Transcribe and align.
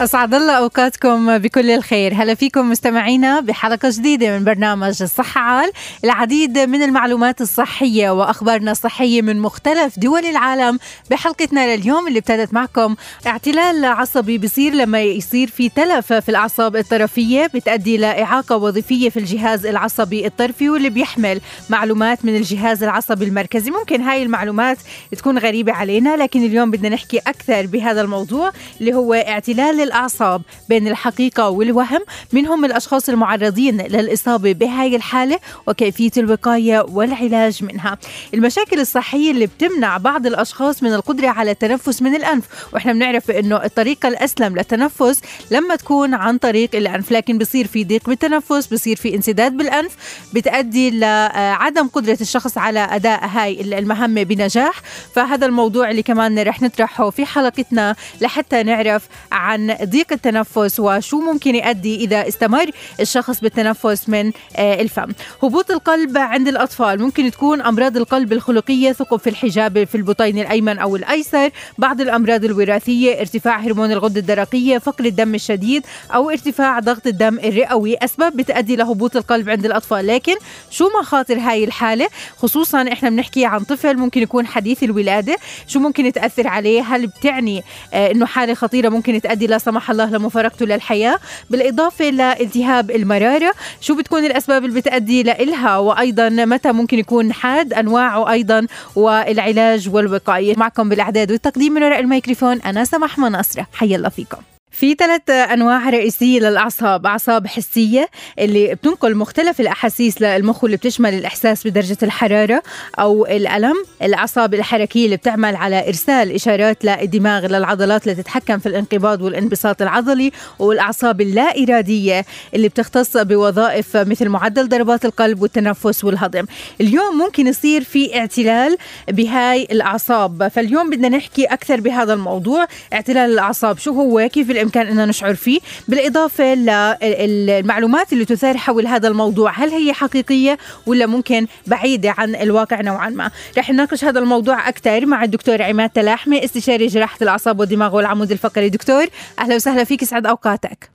أسعد 0.00 0.34
الله 0.34 0.52
أوقاتكم 0.52 1.38
بكل 1.38 1.70
الخير. 1.70 2.14
هلا 2.14 2.34
فيكم 2.34 2.70
مستمعينا 2.70 3.40
بحلقة 3.40 3.90
جديدة 3.92 4.38
من 4.38 4.44
برنامج 4.44 5.02
الصحة 5.02 5.40
عال. 5.40 5.72
العديد 6.04 6.58
من 6.58 6.82
المعلومات 6.82 7.40
الصحية 7.40 8.10
وأخبارنا 8.10 8.70
الصحية 8.70 9.22
من 9.22 9.40
مختلف 9.40 9.98
دول 9.98 10.24
العالم 10.24 10.78
بحلقتنا 11.10 11.76
لليوم 11.76 12.08
اللي 12.08 12.18
ابتدت 12.18 12.54
معكم. 12.54 12.96
اعتلال 13.26 13.84
عصبي 13.84 14.38
بصير 14.38 14.74
لما 14.74 15.02
يصير 15.02 15.48
في 15.48 15.68
تلف 15.68 16.12
في 16.12 16.28
الأعصاب 16.28 16.76
الطرفية 16.76 17.46
بتأدي 17.54 17.96
لإعاقة 17.96 18.56
وظيفية 18.56 19.10
في 19.10 19.18
الجهاز 19.18 19.66
العصبي 19.66 20.26
الطرفي 20.26 20.70
واللي 20.70 20.90
بيحمل 20.90 21.40
معلومات 21.70 22.24
من 22.24 22.36
الجهاز 22.36 22.82
العصبي 22.82 23.24
المركزي. 23.24 23.70
ممكن 23.70 24.00
هاي 24.00 24.22
المعلومات 24.22 24.78
تكون 25.12 25.38
غريبة 25.38 25.72
علينا 25.72 26.16
لكن 26.16 26.44
اليوم 26.44 26.70
بدنا 26.70 26.88
نحكي 26.88 27.18
أكثر 27.18 27.66
بهذا 27.66 28.00
الموضوع 28.00 28.52
اللي 28.80 28.94
هو 28.94 29.14
اعتلال 29.14 29.83
الأعصاب. 29.84 30.42
بين 30.68 30.88
الحقيقة 30.88 31.48
والوهم 31.48 32.00
من 32.32 32.46
هم 32.46 32.64
الأشخاص 32.64 33.08
المعرضين 33.08 33.80
للإصابة 33.80 34.52
بهاي 34.52 34.96
الحالة 34.96 35.38
وكيفية 35.66 36.10
الوقاية 36.16 36.86
والعلاج 36.88 37.64
منها. 37.64 37.98
المشاكل 38.34 38.80
الصحية 38.80 39.30
اللي 39.30 39.46
بتمنع 39.46 39.96
بعض 39.96 40.26
الأشخاص 40.26 40.82
من 40.82 40.94
القدرة 40.94 41.28
على 41.28 41.50
التنفس 41.50 42.02
من 42.02 42.14
الأنف. 42.14 42.44
وإحنا 42.72 42.92
بنعرف 42.92 43.30
أنه 43.30 43.64
الطريقة 43.64 44.08
الأسلم 44.08 44.56
للتنفس 44.56 45.20
لما 45.50 45.76
تكون 45.76 46.14
عن 46.14 46.38
طريق 46.38 46.70
الأنف 46.74 47.12
لكن 47.12 47.38
بصير 47.38 47.66
في 47.66 47.84
ضيق 47.84 48.06
بالتنفس 48.08 48.66
بصير 48.66 48.96
في 48.96 49.14
انسداد 49.14 49.56
بالأنف 49.56 49.96
بتأدي 50.34 50.90
لعدم 50.90 51.88
قدرة 51.88 52.18
الشخص 52.20 52.58
على 52.58 52.80
أداء 52.80 53.26
هاي 53.26 53.60
المهمة 53.78 54.22
بنجاح. 54.22 54.80
فهذا 55.14 55.46
الموضوع 55.46 55.90
اللي 55.90 56.02
كمان 56.02 56.38
رح 56.38 56.62
نطرحه 56.62 57.10
في 57.10 57.26
حلقتنا 57.26 57.96
لحتى 58.20 58.62
نعرف 58.62 59.08
عن 59.32 59.73
ضيق 59.84 60.12
التنفس 60.12 60.80
وشو 60.80 61.20
ممكن 61.20 61.54
يؤدي 61.54 61.96
إذا 61.96 62.28
استمر 62.28 62.70
الشخص 63.00 63.40
بالتنفس 63.40 64.08
من 64.08 64.32
آه، 64.56 64.80
الفم. 64.80 65.12
هبوط 65.42 65.70
القلب 65.70 66.18
عند 66.18 66.48
الأطفال 66.48 67.02
ممكن 67.02 67.30
تكون 67.30 67.60
أمراض 67.60 67.96
القلب 67.96 68.32
الخلقية 68.32 68.92
ثقب 68.92 69.18
في 69.18 69.30
الحجاب 69.30 69.84
في 69.84 69.94
البطين 69.94 70.38
الأيمن 70.38 70.78
أو 70.78 70.96
الأيسر 70.96 71.50
بعض 71.78 72.00
الأمراض 72.00 72.44
الوراثية 72.44 73.20
ارتفاع 73.20 73.60
هرمون 73.60 73.92
الغدة 73.92 74.20
الدرقية 74.20 74.78
فقر 74.78 75.04
الدم 75.04 75.34
الشديد 75.34 75.86
أو 76.14 76.30
ارتفاع 76.30 76.78
ضغط 76.80 77.06
الدم 77.06 77.38
الرئوي. 77.38 77.96
أسباب 77.96 78.36
بتؤدي 78.36 78.76
لهبوط 78.76 79.16
القلب 79.16 79.50
عند 79.50 79.64
الأطفال. 79.64 80.06
لكن 80.06 80.34
شو 80.70 80.88
مخاطر 81.00 81.38
هاي 81.38 81.64
الحالة؟ 81.64 82.08
خصوصا 82.36 82.92
إحنا 82.92 83.10
بنحكي 83.10 83.44
عن 83.46 83.60
طفل 83.60 83.96
ممكن 83.96 84.22
يكون 84.22 84.46
حديث 84.46 84.82
الولادة. 84.82 85.36
شو 85.66 85.78
ممكن 85.80 86.12
تأثر 86.12 86.46
عليه؟ 86.48 86.82
هل 86.82 87.06
بتعني 87.06 87.62
آه، 87.94 88.10
إنه 88.10 88.26
حالة 88.26 88.54
خطيرة 88.54 88.88
ممكن 88.88 89.20
تؤدي 89.20 89.46
سمح 89.64 89.90
الله 89.90 90.10
لمفارقته 90.10 90.66
للحياة. 90.66 91.18
بالإضافة 91.50 92.10
لالتهاب 92.10 92.90
المرارة 92.90 93.52
شو 93.80 93.96
بتكون 93.96 94.24
الأسباب 94.24 94.64
اللي 94.64 94.80
بتأدي 94.80 95.22
لإلها؟ 95.22 95.78
وأيضا 95.78 96.28
متى 96.28 96.72
ممكن 96.72 96.98
يكون 96.98 97.32
حاد 97.32 97.72
أنواعه 97.72 98.30
أيضا 98.30 98.66
والعلاج 98.96 99.88
والوقاية؟ 99.88 100.54
معكم 100.56 100.88
بالإعداد 100.88 101.30
والتقديم 101.30 101.72
من 101.72 101.82
وراء 101.82 102.00
الميكروفون 102.00 102.60
أنا 102.60 102.84
سمح 102.84 103.18
مناصرة. 103.18 103.66
حيا 103.72 103.96
الله 103.96 104.08
فيكم. 104.08 104.53
في 104.74 104.94
ثلاث 104.94 105.30
أنواع 105.30 105.90
رئيسية 105.90 106.40
للأعصاب. 106.40 107.06
أعصاب 107.06 107.46
حسية 107.46 108.08
اللي 108.38 108.74
بتنقل 108.74 109.14
مختلف 109.14 109.60
الأحاسيس 109.60 110.22
للمخ 110.22 110.62
واللي 110.64 110.76
بتشمل 110.76 111.14
الإحساس 111.14 111.66
بدرجة 111.66 111.96
الحرارة 112.02 112.62
أو 112.98 113.26
الألم. 113.26 113.74
الأعصاب 114.02 114.54
الحركية 114.54 115.04
اللي 115.04 115.16
بتعمل 115.16 115.56
على 115.56 115.88
إرسال 115.88 116.32
إشارات 116.32 116.84
للدماغ 116.84 117.46
للعضلات 117.46 118.06
لتتحكم 118.06 118.58
في 118.58 118.66
الانقباض 118.66 119.22
والانبساط 119.22 119.82
العضلي. 119.82 120.32
والأعصاب 120.58 121.20
اللا 121.20 121.62
اراديه 121.62 122.24
اللي 122.54 122.68
بتختص 122.68 123.16
بوظائف 123.16 123.96
مثل 123.96 124.28
معدل 124.28 124.68
ضربات 124.68 125.04
القلب 125.04 125.42
والتنفس 125.42 126.04
والهضم. 126.04 126.44
اليوم 126.80 127.18
ممكن 127.18 127.46
يصير 127.46 127.84
في 127.84 128.18
اعتلال 128.18 128.76
بهاي 129.08 129.62
الأعصاب. 129.62 130.48
فاليوم 130.48 130.90
بدنا 130.90 131.08
نحكي 131.08 131.44
أكثر 131.44 131.80
بهذا 131.80 132.12
الموضوع. 132.12 132.66
اعتلال 132.92 133.30
الأعصاب 133.32 133.78
شو 133.78 133.92
هو؟ 133.92 134.28
كيف 134.32 134.50
الامكان 134.64 134.98
ان 134.98 135.08
نشعر 135.08 135.34
فيه 135.34 135.60
بالإضافة 135.88 136.54
للمعلومات 136.54 138.12
اللي 138.12 138.24
تثار 138.24 138.56
حول 138.56 138.86
هذا 138.86 139.08
الموضوع 139.08 139.50
هل 139.50 139.68
هي 139.68 139.92
حقيقية 139.92 140.58
ولا 140.86 141.06
ممكن 141.06 141.46
بعيدة 141.66 142.14
عن 142.18 142.34
الواقع 142.34 142.80
نوعا 142.80 143.08
ما؟ 143.08 143.30
رح 143.58 143.70
نناقش 143.70 144.04
هذا 144.04 144.18
الموضوع 144.18 144.68
أكثر 144.68 145.06
مع 145.06 145.24
الدكتور 145.24 145.62
عماد 145.62 145.90
تلاحمي 145.90 146.44
استشاري 146.44 146.86
جراحة 146.86 147.18
الأعصاب 147.22 147.60
والدماغ 147.60 147.96
والعمود 147.96 148.30
الفقري. 148.30 148.68
دكتور 148.68 149.06
أهلا 149.38 149.54
وسهلا 149.54 149.84
فيك 149.84 150.02
يسعد 150.02 150.26
أوقاتك. 150.26 150.90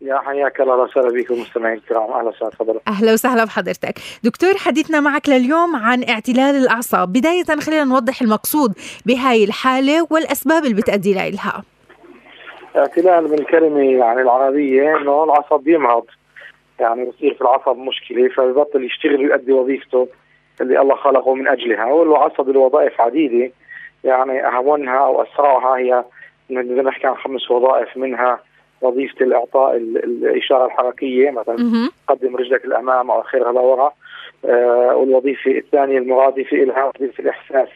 يا 0.00 0.18
حياك 0.18 0.60
الله 0.60 0.76
وسهلا 0.76 1.22
بكم 1.22 1.40
مستمعين 1.40 1.76
الكرام. 1.78 2.12
أهلا 2.12 2.28
وسهلا 2.28 2.50
تفضلوا 2.50 2.80
أهلا 2.88 3.12
وسهلا 3.12 3.44
بحضرتك. 3.44 3.98
دكتور 4.24 4.54
حديثنا 4.56 5.00
معك 5.00 5.28
لليوم 5.28 5.76
عن 5.76 6.04
اعتلال 6.08 6.56
الأعصاب. 6.56 7.12
بداية 7.12 7.44
خلينا 7.60 7.84
نوضح 7.84 8.22
المقصود 8.22 8.72
بهاي 9.06 9.44
الحالة 9.44 10.06
والأسباب 10.10 10.64
اللي 10.64 10.74
بتؤدي 10.74 11.14
لها. 11.14 11.62
اعتلال 12.76 13.28
من 13.28 13.38
الكلمة 13.38 13.80
يعني 13.80 14.20
العربية 14.20 14.96
إنه 14.96 15.24
العصب 15.24 15.60
بيمرض 15.64 16.04
يعني 16.80 17.04
بصير 17.04 17.34
في 17.34 17.40
العصب 17.40 17.76
مشكلة 17.78 18.28
فبيبطل 18.28 18.84
يشتغل 18.84 19.16
ويؤدي 19.16 19.52
وظيفته 19.52 20.08
اللي 20.60 20.80
الله 20.80 20.96
خلقه 20.96 21.34
من 21.34 21.48
أجلها. 21.48 21.84
والعصب 21.84 22.48
له 22.48 22.60
وظائف 22.60 23.00
عديدة. 23.00 23.52
يعني 24.04 24.46
اهمها 24.46 24.98
أو 24.98 25.22
أسرعها 25.22 25.76
هي 25.76 26.04
بدنا 26.50 26.82
نحكي 26.82 27.06
عن 27.06 27.14
خمس 27.14 27.50
وظائف 27.50 27.96
منها 27.96 28.40
وظيفة 28.80 29.24
الإعطاء 29.24 29.76
الإشارة 29.76 30.66
الحركية 30.66 31.30
مثلا 31.30 31.90
قدم 32.08 32.36
رجلك 32.36 32.64
الامام 32.64 33.10
أو 33.10 33.20
اخرها 33.20 33.52
لورا 33.52 33.92
آه 34.44 34.96
والوظيفة 34.96 35.50
الثانية 35.50 35.98
المرادفة 35.98 36.56
لها 36.56 36.84
وظيفة 36.84 37.22
الإحساس. 37.22 37.68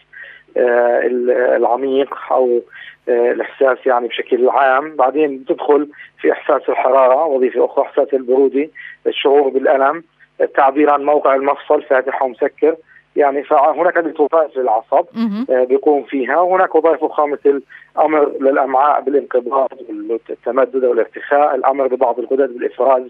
العميق 0.56 2.14
أو 2.32 2.60
آه، 3.08 3.32
الإحساس 3.32 3.78
يعني 3.86 4.08
بشكل 4.08 4.48
عام. 4.48 4.96
بعدين 4.96 5.44
تدخل 5.44 5.88
في 6.20 6.32
إحساس 6.32 6.68
الحرارة 6.68 7.24
وظيفة 7.24 7.64
أخرى 7.64 7.84
إحساس 7.84 8.14
البرودة 8.14 8.68
الشعور 9.06 9.48
بالألم 9.48 10.02
التعبير 10.40 10.90
عن 10.90 11.04
موقع 11.04 11.34
المفصل 11.34 11.82
فاتح 11.82 12.22
ومسكر 12.22 12.76
يعني 13.16 13.42
فهناك 13.42 13.96
عدة 13.96 14.14
وظائف 14.24 14.56
للعصب 14.56 15.06
آه، 15.50 15.64
بيقوم 15.64 16.02
فيها. 16.02 16.40
وهناك 16.40 16.74
وظائف 16.74 17.04
أخرى 17.04 17.26
مثل 17.30 17.62
أمر 17.98 18.32
للأمعاء 18.40 19.00
بالانقباض 19.00 19.72
والتمدد 20.10 20.84
أو 20.84 20.92
الارتخاء 20.92 21.54
الأمر 21.54 21.86
ببعض 21.86 22.18
الغدد 22.18 22.54
بالإفراز 22.54 23.02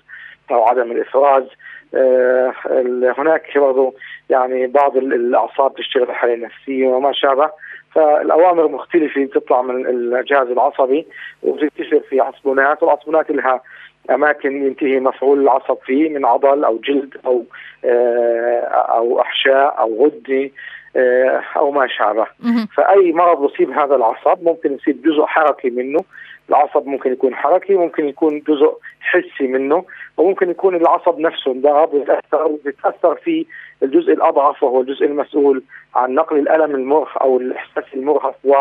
أو 0.50 0.65
عدم 0.65 0.93
الإفراز 0.93 1.43
آه 1.43 1.49
هناك 3.19 3.59
برضه 3.59 3.94
يعني 4.31 4.66
بعض 4.66 4.97
الأعصاب 4.97 5.75
تشتغل 5.75 6.03
الحاله 6.03 6.34
النفسيه 6.34 6.87
وما 6.87 7.12
شابه. 7.12 7.50
فالأوامر 7.94 8.69
مختلفة 8.69 9.25
بتطلع 9.25 9.62
من 9.62 9.87
الجهاز 9.87 10.49
العصبي 10.49 11.06
وبتنتشر 11.43 12.00
في 12.00 12.21
عصبونات 12.21 12.82
والعصبونات 12.82 13.31
لها 13.31 13.60
أماكن 14.10 14.66
ينتهي 14.66 15.00
مفعول 15.00 15.43
العصب 15.43 15.76
فيه 15.85 16.08
من 16.08 16.25
عضل 16.25 16.64
أو 16.64 16.79
جلد 16.79 17.17
أو 17.26 17.44
آه، 17.85 18.61
أو 18.70 19.20
أحشاء 19.20 19.79
أو 19.79 20.05
غدة 20.05 20.50
آه، 20.96 21.43
أو 21.56 21.70
ما 21.70 21.87
شابه. 21.87 22.26
فأي 22.76 23.12
مرض 23.12 23.38
بصيب 23.38 23.70
هذا 23.70 23.96
العصب 23.96 24.43
ممكن 24.43 24.73
يصيب 24.75 25.02
جزء 25.02 25.25
حركي 25.26 25.70
منه 25.70 26.00
العصب 26.49 26.87
ممكن 26.87 27.12
يكون 27.12 27.35
حركي 27.35 27.75
ممكن 27.75 28.09
يكون 28.09 28.41
جزء 28.49 28.73
حسي 29.00 29.47
منه 29.47 29.85
وممكن 30.17 30.50
يكون 30.50 30.75
العصب 30.77 31.19
نفسه 31.19 31.53
انضرب 31.53 31.95
ويتأثر 31.95 32.47
ويتأثر 32.65 33.15
في 33.25 33.47
الجزء 33.83 34.12
الأضعف 34.12 34.62
وهو 34.62 34.81
الجزء 34.81 35.05
المسؤول 35.06 35.62
عن 35.95 36.15
نقل 36.15 36.39
الألم 36.39 36.75
المرهق 36.75 37.23
أو 37.23 37.37
الإحساس 37.41 37.85
المرهق 37.95 38.37
و 38.45 38.55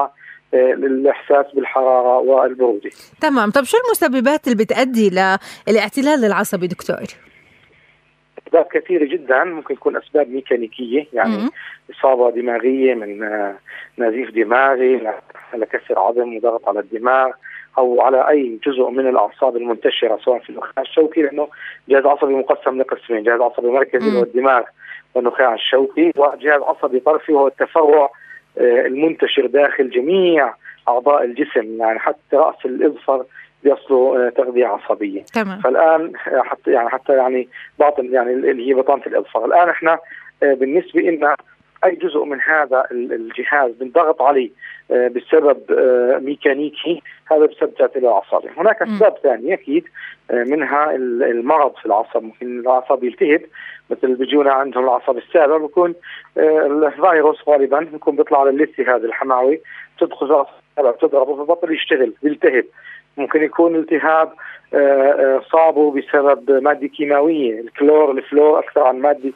الإحساس 0.54 1.46
بالحرارة 1.56 2.18
والبرودة. 2.18 2.90
تمام، 3.22 3.52
طب 3.52 3.64
شو 3.64 3.78
المسببات 3.86 4.48
اللي 4.48 4.64
بتؤدي 4.64 5.10
للاعتلال 5.68 6.26
العصبي 6.26 6.68
دكتور؟ 6.68 6.98
أسباب 8.48 8.66
كثيرة 8.72 9.06
جدا 9.06 9.44
ممكن 9.44 9.76
تكون 9.76 9.98
أسباب 9.98 10.30
ميكانيكية 10.30 11.06
يعني 11.14 11.38
م- 11.38 11.50
إصابة 11.92 12.32
دماغية 12.32 12.94
من 12.96 13.20
نزيف 13.98 14.32
دماغي 14.32 15.14
لكسر 15.54 16.00
عظم 16.00 16.36
وضغط 16.38 16.68
على 16.70 16.80
الدماغ 16.80 17.32
أو 17.78 18.02
على 18.02 18.30
أي 18.30 18.60
جزء 18.68 18.90
من 18.90 19.08
الأعصاب 19.08 19.58
المنتشرة 19.58 20.20
سواء 20.26 20.40
في 20.40 20.50
النخاع 20.50 20.72
الشوكي 20.80 21.22
لأنه 21.22 21.48
جهاز 21.90 22.06
عصبي 22.06 22.34
مقسم 22.34 22.78
لقسمين، 22.82 23.24
جهاز 23.24 23.42
عصبي 23.42 23.68
مركزي 23.68 24.18
هو 24.18 24.24
الدماغ 24.24 24.64
والنخاع 25.16 25.54
الشوكي 25.54 26.12
وجهاز 26.18 26.62
عصبي 26.62 27.00
طرفي 27.00 27.34
وهو 27.34 27.48
التفرع 27.48 28.10
آه، 28.58 28.86
المنتشر 28.86 29.46
داخل 29.46 29.90
جميع 29.90 30.54
أعضاء 30.88 31.24
الجسم 31.24 31.80
يعني 31.80 32.00
حتى 32.00 32.36
رأس 32.36 32.66
الاظفر 32.66 33.26
بيصلوا 33.64 34.30
تغذية 34.30 34.66
عصبية. 34.66 35.24
تمام. 35.34 35.60
فالآن 35.60 36.12
حتى 36.18 36.72
يعني 36.72 36.90
حتى 36.90 37.14
يعني 37.14 37.48
باطن 37.80 38.14
يعني 38.14 38.34
اللي 38.34 38.70
هي 38.70 38.74
بطانة 38.74 39.04
الاظفر 39.08 39.46
الآن 39.46 39.70
إحنا 39.70 40.00
بالنسبة 40.42 41.02
لنا 41.02 41.36
أي 41.86 41.96
جزء 41.96 42.24
من 42.24 42.42
هذا 42.42 42.84
الجهاز 42.92 43.72
بنضغط 43.72 44.22
عليه 44.22 44.50
آه، 44.92 45.08
بسبب 45.08 45.72
آه، 45.72 46.20
ميكانيكي 46.20 47.02
هذا 47.32 47.46
بسبب 47.46 47.74
تاثير 47.74 48.02
العصبي 48.02 48.50
هناك 48.58 48.82
أسباب 48.82 49.18
ثانية 49.24 49.54
أكيد 49.54 49.84
آه، 50.32 50.44
منها 50.44 50.96
المرض 50.96 51.76
في 51.76 51.86
العصب 51.86 52.24
ممكن 52.24 52.60
العصب 52.60 53.04
يلتهب 53.04 53.42
مثل 53.90 54.16
بيجونا 54.16 54.52
عندهم 54.52 54.84
العصب 54.84 55.18
السابع 55.18 55.58
بيكون 55.58 55.96
الفيروس 56.38 57.38
غالبا 57.50 57.80
بيكون 57.80 58.16
بيطلع 58.16 58.40
على 58.40 58.50
الالتهاب 58.50 59.06
الحماوي 59.06 59.62
تدخل 60.00 60.26
العصب 60.26 60.50
بتضربه 60.80 61.46
فبطل 61.46 61.74
يشتغل 61.74 62.14
بيلتهب 62.24 62.66
ممكن 63.18 63.44
يكون 63.44 63.76
التهاب 63.76 64.34
صابه 65.52 65.92
بسبب 65.92 66.52
مادة 66.52 66.88
كيماوية 66.88 67.60
الكلور 67.60 68.12
الفلور 68.12 68.60
أكثر 68.60 68.82
عن 68.82 69.00
مادة 69.00 69.34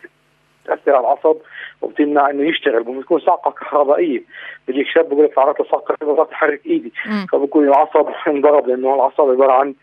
تاثر 0.65 0.95
على 0.95 0.99
العصب 0.99 1.35
وبتمنع 1.81 2.29
إنه 2.29 2.49
يشتغل 2.49 2.99
يكون 2.99 3.19
صعقه 3.19 3.51
كهربائية. 3.51 4.23
بيجيك 4.67 4.87
شاب 4.87 5.09
بيقول 5.09 5.25
لك 5.25 5.33
تعرضت 5.35 5.61
لصعقه 5.61 5.95
ما 6.01 6.23
تحرك 6.23 6.65
إيدي. 6.65 6.93
فبكون 7.31 7.67
العصب 7.67 8.07
انضرب 8.27 8.67
لأنه 8.67 8.95
العصب 8.95 9.29
عبارة 9.29 9.51
عن 9.51 9.73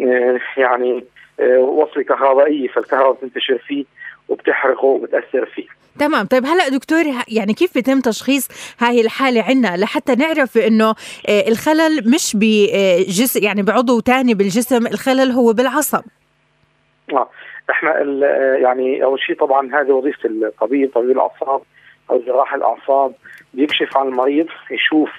آه، 0.00 0.40
يعني 0.56 1.04
آه، 1.40 1.58
وصلة 1.58 2.02
كهربائية 2.02 2.68
فالكهرباء 2.68 3.12
بتنتشر 3.12 3.58
فيه 3.58 3.84
وبتحرقه 4.28 4.84
وبتأثر 4.84 5.46
فيه. 5.46 5.66
تمام. 5.98 6.26
طيب 6.26 6.46
هلا 6.46 6.68
دكتور 6.68 7.04
يعني 7.28 7.54
كيف 7.54 7.74
بيتم 7.74 8.00
تشخيص 8.00 8.48
هاي 8.80 9.00
الحالة 9.00 9.42
عندنا 9.42 9.76
لحتى 9.76 10.14
نعرف 10.14 10.58
إنه 10.58 10.94
آه، 11.28 11.48
الخلل 11.48 12.10
مش 12.10 12.36
بجسم 12.36 13.44
يعني 13.44 13.62
بعضو 13.62 14.00
تاني 14.00 14.34
بالجسم 14.34 14.86
الخلل 14.86 15.30
هو 15.30 15.52
بالعصب؟ 15.52 16.02
آه 17.12 17.28
إحنا 17.70 18.00
يعني 18.56 19.04
أول 19.04 19.20
شيء 19.20 19.36
طبعا 19.36 19.80
هذه 19.80 19.90
وظيفة 19.92 20.28
الطبيب 20.28 20.92
طبيب 20.94 21.10
الأعصاب 21.10 21.60
أو 22.10 22.22
جراح 22.26 22.54
الأعصاب 22.54 23.12
بيكشف 23.54 23.96
عن 23.96 24.08
المريض 24.08 24.46
يشوف 24.70 25.10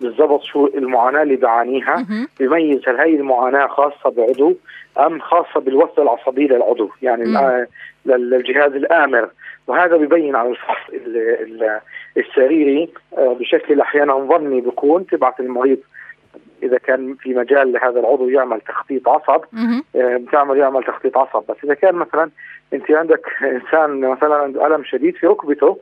بالضبط 0.00 0.42
شو 0.42 0.66
المعاناة 0.66 1.22
اللي 1.22 1.36
بيعانيها 1.36 2.06
بيميز 2.38 2.88
هل 2.88 2.96
هي 3.00 3.14
المعاناة 3.14 3.66
خاصة 3.66 4.10
بعضو 4.10 4.54
أم 4.98 5.20
خاصة 5.20 5.60
بالوصله 5.60 6.02
العصبيه 6.04 6.46
للعضو 6.46 6.90
يعني 7.02 7.24
للجهاز 8.06 8.72
الآمر. 8.72 9.30
وهذا 9.66 9.96
ببين 9.96 10.36
على 10.36 10.48
الفحص 10.48 10.90
السريري 12.16 12.88
آه، 13.18 13.36
بشكل 13.40 13.80
أحيانا 13.80 14.14
ظني 14.14 14.60
بيكون 14.60 15.06
تبعت 15.06 15.40
المريض 15.40 15.78
إذا 16.62 16.78
كان 16.78 17.14
في 17.14 17.34
مجال 17.34 17.72
لهذا 17.72 18.00
العضو 18.00 18.28
يعمل 18.28 18.60
تخطيط 18.60 19.08
عصب 19.08 19.44
آه، 19.96 20.16
بتعمل 20.16 20.58
يعمل 20.58 20.84
تخطيط 20.84 21.18
عصب. 21.18 21.42
بس 21.48 21.56
إذا 21.64 21.74
كان 21.74 21.94
مثلا 21.94 22.30
أنت 22.72 22.90
عندك 22.90 23.26
إنسان 23.42 24.00
مثلا 24.00 24.34
عنده 24.34 24.66
ألم 24.66 24.84
شديد 24.84 25.16
في 25.16 25.26
ركبته 25.26 25.78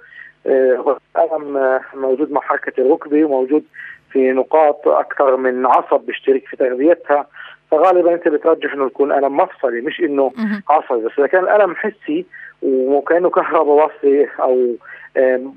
آه، 0.47 0.97
ألم 1.17 1.57
آه، 1.57 1.81
موجود 1.95 2.33
مع 2.33 2.41
حركة 2.41 2.81
الركبه 2.81 3.25
وموجود 3.25 3.65
في 4.13 4.33
نقاط 4.33 4.89
أكثر 4.89 5.37
من 5.37 5.67
عصب 5.67 6.01
بيشترك 6.01 6.47
في 6.47 6.57
تغذيتها 6.57 7.27
فغالبا 7.71 8.15
أنت 8.15 8.29
بترجح 8.29 8.73
إنه 8.73 8.87
يكون 8.87 9.13
ألم 9.13 9.37
مفصلي 9.37 9.81
مش 9.81 10.01
إنه 10.01 10.33
عصبي. 10.71 11.07
بس 11.07 11.13
إذا 11.19 11.27
كان 11.27 11.45
الالم 11.45 11.75
حسي 11.75 12.27
وكأنه 12.63 13.31
كهرباء 13.31 13.75
واصله 13.75 14.29
أو 14.41 14.75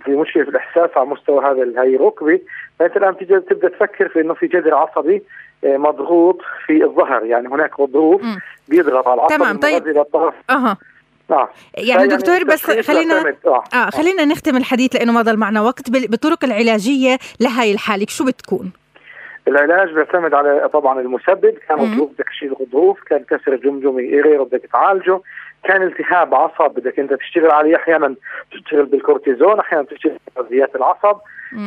في 0.06 0.12
مشكلة 0.12 0.44
في 0.44 0.50
الإحساس 0.50 0.90
على 0.96 1.06
مستوى 1.06 1.46
هذا 1.46 1.82
هي 1.84 1.96
الركبة. 1.96 2.40
فانت 2.80 2.98
الآن 2.98 3.18
تبدأ 3.50 3.70
تفكر 3.70 4.10
في 4.10 4.22
إنه 4.22 4.34
في 4.34 4.48
جذر 4.48 4.76
عصبي 4.76 5.24
آه، 5.64 5.78
مضغوط 5.78 6.42
في 6.66 6.84
الظهر. 6.84 7.26
يعني 7.26 7.48
هناك 7.48 7.80
غضروف 7.80 8.22
بيضغط 8.68 9.08
على 9.08 9.16
العصب 9.16 9.36
تمام 9.36 9.58
طيب. 9.60 10.06
أها. 10.50 10.78
آه. 11.32 11.50
يعني 11.78 12.08
دكتور 12.08 12.44
بس 12.44 12.72
خلينا 12.72 13.34
آه. 13.46 13.64
آه 13.74 13.90
خلينا 13.90 14.26
نختم 14.26 14.58
الحديث 14.58 14.96
لأنه 14.96 15.12
ما 15.12 15.22
ضل 15.22 15.38
معنا 15.38 15.62
وقت 15.62 15.90
بالطرق 15.90 16.46
العلاجية 16.46 17.18
لهي 17.40 17.72
الحالة 17.74 18.06
شو 18.10 18.26
بتكون؟ 18.26 18.72
العلاج 19.48 19.94
بيعتمد 19.94 20.34
على 20.34 20.70
طبعا 20.74 21.00
المسبب. 21.00 21.54
كان 21.68 21.78
غضروف 21.78 22.10
بدك 22.12 22.30
تشيل 22.30 22.54
غضروف 22.54 23.04
كان 23.04 23.24
كسر 23.24 23.56
جمجمي 23.56 24.22
غيره 24.22 24.44
بدك 24.44 24.70
تعالجه. 24.74 25.20
كان 25.64 25.84
التهاب 25.84 26.36
عصب. 26.36 26.72
بدك 26.72 27.00
انت 27.00 27.14
تشتغل 27.14 27.52
عليه 27.52 27.76
أحيانا 27.76 28.16
تشتغل 28.52 28.86
بالكورتيزون 28.86 29.60
أحيانا 29.60 29.84
تشتغل 29.84 30.18
بغذيات 30.36 30.76
العصب. 30.76 31.18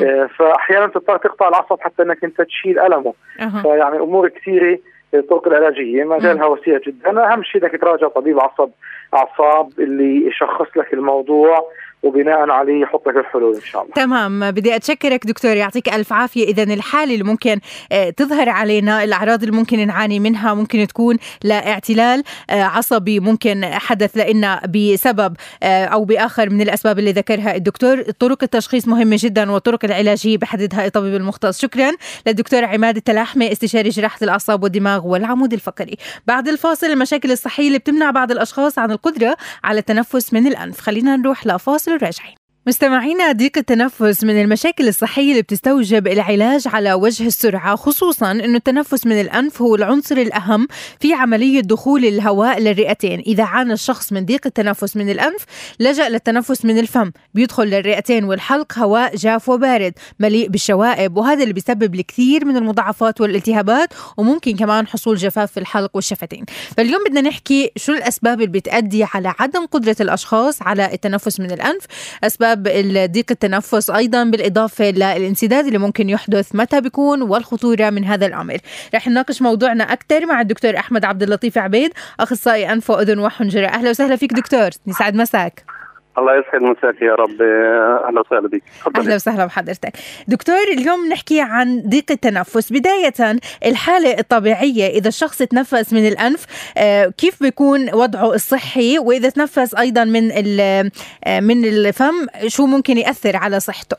آه 0.02 0.26
فأحيانا 0.38 0.87
تضطر 0.87 1.17
تقطع 1.17 1.49
العصب 1.49 1.81
حتى 1.81 2.02
إنك 2.02 2.25
أنت 2.25 2.43
تشيل 2.43 2.79
ألمه. 2.79 3.14
أه. 3.41 3.62
فيعني 3.62 3.96
أمور 3.96 4.29
كثيرة 4.29 4.79
الطرق 5.14 5.49
العلاجية. 5.49 6.05
مجالها 6.05 6.46
وسيع 6.46 6.79
جدا. 6.87 7.32
أهم 7.32 7.43
شيء 7.43 7.64
إنك 7.64 7.81
تراجع 7.81 8.08
طبيب 8.08 8.41
عصب 8.41 8.70
أعصاب 9.14 9.69
اللي 9.79 10.26
يشخص 10.26 10.76
لك 10.76 10.94
الموضوع. 10.94 11.64
وبناء 12.05 12.51
عليه 12.51 12.83
يحط 12.83 13.09
لك 13.09 13.17
الحلول 13.17 13.55
إن 13.55 13.61
شاء 13.61 13.83
الله. 13.83 13.95
تمام. 13.95 14.51
بدي 14.51 14.77
أتشكرك 14.77 15.27
دكتور 15.27 15.56
يعطيك 15.56 15.89
ألف 15.95 16.12
عافية. 16.12 16.45
اذا 16.45 16.62
الحالة 16.62 17.12
اللي 17.12 17.25
ممكن 17.25 17.61
آه، 17.93 18.11
تظهر 18.11 18.49
علينا 18.49 19.05
الأعراض 19.05 19.43
اللي 19.43 19.56
ممكن 19.56 19.87
نعاني 19.87 20.21
منها 20.21 20.55
ممكن 20.55 20.87
تكون 20.87 21.17
لاعتلال 21.45 22.23
آه، 22.51 22.62
عصبي 22.62 23.21
ممكن 23.21 23.65
حدث 23.65 24.17
لنا 24.17 24.61
بسبب 24.67 25.37
آه، 25.62 25.85
أو 25.85 26.05
بآخر 26.05 26.51
من 26.51 26.61
الأسباب 26.61 26.99
اللي 26.99 27.12
ذكرها 27.12 27.56
الدكتور. 27.56 28.03
طرق 28.03 28.43
التشخيص 28.43 28.89
مهمة 28.89 29.17
جدا 29.21 29.51
والطرق 29.51 29.85
العلاجيه 29.85 30.39
بحددها 30.39 30.87
الطبيب 30.87 31.15
المختص. 31.15 31.61
شكرا 31.61 31.91
للدكتور 32.27 32.65
عماد 32.65 32.97
التلاحمي 32.97 33.53
استشاري 33.53 33.89
جراحة 33.89 34.19
الأعصاب 34.23 34.62
والدماغ 34.62 35.06
والعمود 35.06 35.53
الفقري. 35.53 35.97
بعد 36.27 36.49
الفاصل 36.49 36.87
المشاكل 36.87 37.33
الصحية 37.33 37.67
اللي 37.67 37.79
بتمنع 37.79 38.11
بعض 38.11 38.31
الأشخاص 38.31 38.79
عن 38.79 38.91
القدرة 38.91 39.37
على 39.65 39.79
التنفس 39.79 40.33
من 40.33 40.47
الأنف. 40.47 40.81
خلينا 40.81 41.17
نروح 41.17 41.47
لفاصل 41.47 41.94
راجعين 42.02 42.44
مستمعينا 42.66 43.32
ضيق 43.32 43.58
التنفس 43.58 44.25
من 44.25 44.40
المشاكل 44.40 44.88
الصحية 44.88 45.31
اللي 45.31 45.43
بتستوجب 45.43 46.06
العلاج 46.06 46.69
على 46.69 46.93
وجه 46.93 47.26
السرعة 47.26 47.76
خصوصا 47.76 48.31
أنه 48.31 48.56
التنفس 48.56 49.06
من 49.06 49.20
الأنف 49.20 49.62
هو 49.62 49.75
العنصر 49.75 50.16
الأهم 50.16 50.69
في 51.00 51.14
عملية 51.14 51.61
دخول 51.61 52.05
الهواء 52.05 52.61
للرئتين. 52.61 53.20
إذا 53.20 53.44
عانى 53.44 53.72
الشخص 53.72 54.12
من 54.12 54.24
ضيق 54.24 54.41
التنفس 54.46 54.96
من 54.96 55.10
الأنف 55.10 55.44
لجأ 55.81 56.08
للتنفس 56.08 56.65
من 56.65 56.79
الفم. 56.79 57.10
بيدخل 57.34 57.65
للرئتين 57.65 58.24
والحلق 58.24 58.79
هواء 58.79 59.17
جاف 59.17 59.48
وبارد 59.48 59.93
مليء 60.20 60.48
بالشوائب 60.48 61.17
وهذا 61.17 61.43
اللي 61.43 61.55
بيسبب 61.55 61.94
الكثير 61.94 62.44
من 62.44 62.56
المضاعفات 62.56 63.20
والالتهابات 63.20 63.89
وممكن 64.17 64.56
كمان 64.56 64.86
حصول 64.86 65.17
جفاف 65.17 65.53
في 65.53 65.60
الحلق 65.60 65.91
والشفتين. 65.94 66.44
فاليوم 66.77 67.05
بدنا 67.08 67.20
نحكي 67.20 67.70
شو 67.77 67.93
الأسباب 67.93 68.41
اللي 68.41 68.58
بتأدي 68.58 69.05
على 69.05 69.34
عدم 69.39 69.67
قدرة 69.67 69.96
الأشخاص 70.00 70.62
على 70.62 70.93
التنفس 70.93 71.41
من 71.41 71.50
الأنف. 71.50 71.84
أسباب 72.24 72.54
بسبب 72.55 73.13
ضيق 73.13 73.27
التنفس 73.31 73.91
أيضا 73.91 74.25
بالإضافة 74.25 74.91
للانسداد 74.91 75.67
اللي 75.67 75.79
ممكن 75.79 76.08
يحدث 76.08 76.55
متى 76.55 76.81
بيكون 76.81 77.23
والخطورة 77.23 77.91
من 77.91 78.05
هذا 78.05 78.27
الامر 78.27 78.58
رح 78.94 79.08
نناقش 79.08 79.43
موضوعنا 79.43 79.93
أكثر 79.93 80.27
مع 80.27 80.41
الدكتور 80.41 80.77
أحمد 80.77 81.05
عبد 81.05 81.23
اللطيف 81.23 81.58
عبيد 81.58 81.93
أخصائي 82.20 82.73
انف 82.73 82.91
وأذن 82.91 83.19
وحنجرة. 83.19 83.67
أهلا 83.67 83.91
وسهلا 83.91 84.17
فيك 84.17 84.32
دكتور 84.32 84.70
يسعد 84.87 85.15
مساك. 85.15 85.83
الله 86.19 86.39
يسعد 86.39 86.63
مساك 86.63 87.03
يا 87.03 87.15
رب. 87.15 87.43
أهلا 87.43 88.21
وسهلا 88.21 88.49
بك. 88.49 88.63
أهلا 88.97 89.15
وسهلا 89.15 89.47
بحضرتك. 89.47 89.93
دكتور 90.29 90.63
اليوم 90.73 91.09
نحكي 91.09 91.41
عن 91.41 91.83
ضيق 91.89 92.05
التنفس. 92.11 92.73
بداية 92.73 93.39
الحالة 93.67 94.19
الطبيعية 94.19 94.87
إذا 94.87 95.09
الشخص 95.09 95.39
تنفس 95.39 95.93
من 95.93 96.09
الأنف 96.09 96.47
آه، 96.79 97.13
كيف 97.19 97.43
بيكون 97.43 97.94
وضعه 97.94 98.35
الصحي؟ 98.35 98.99
وإذا 98.99 99.29
تنفس 99.29 99.75
أيضا 99.75 100.05
من 100.05 100.31
آه، 100.61 101.41
من 101.41 101.65
الفم 101.65 102.27
شو 102.47 102.67
ممكن 102.67 102.99
يأثر 102.99 103.37
على 103.37 103.61
صحته؟ 103.61 103.97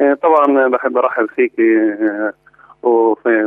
آه، 0.00 0.14
طبعا 0.14 0.68
بحب 0.68 0.96
أرحب 0.96 1.26
فيك 1.36 1.52
وفي 2.82 3.44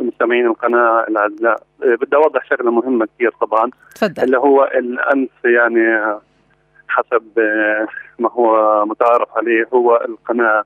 مستمعين 0.00 0.46
القناة 0.46 1.04
الأعزاء. 1.08 1.62
بدي 1.80 2.16
أوضح 2.16 2.44
شغلة 2.50 2.70
مهمة 2.70 3.08
كثير 3.14 3.30
طبعا. 3.40 3.70
تفضل. 3.94 4.22
اللي 4.22 4.38
هو 4.38 4.64
الأنف 4.64 5.30
يعني 5.44 6.14
حسب 6.88 7.38
آه، 7.38 7.86
ما 8.18 8.30
هو 8.30 8.84
متعارف 8.86 9.28
عليه 9.36 9.68
هو 9.74 9.96
القناة 10.08 10.64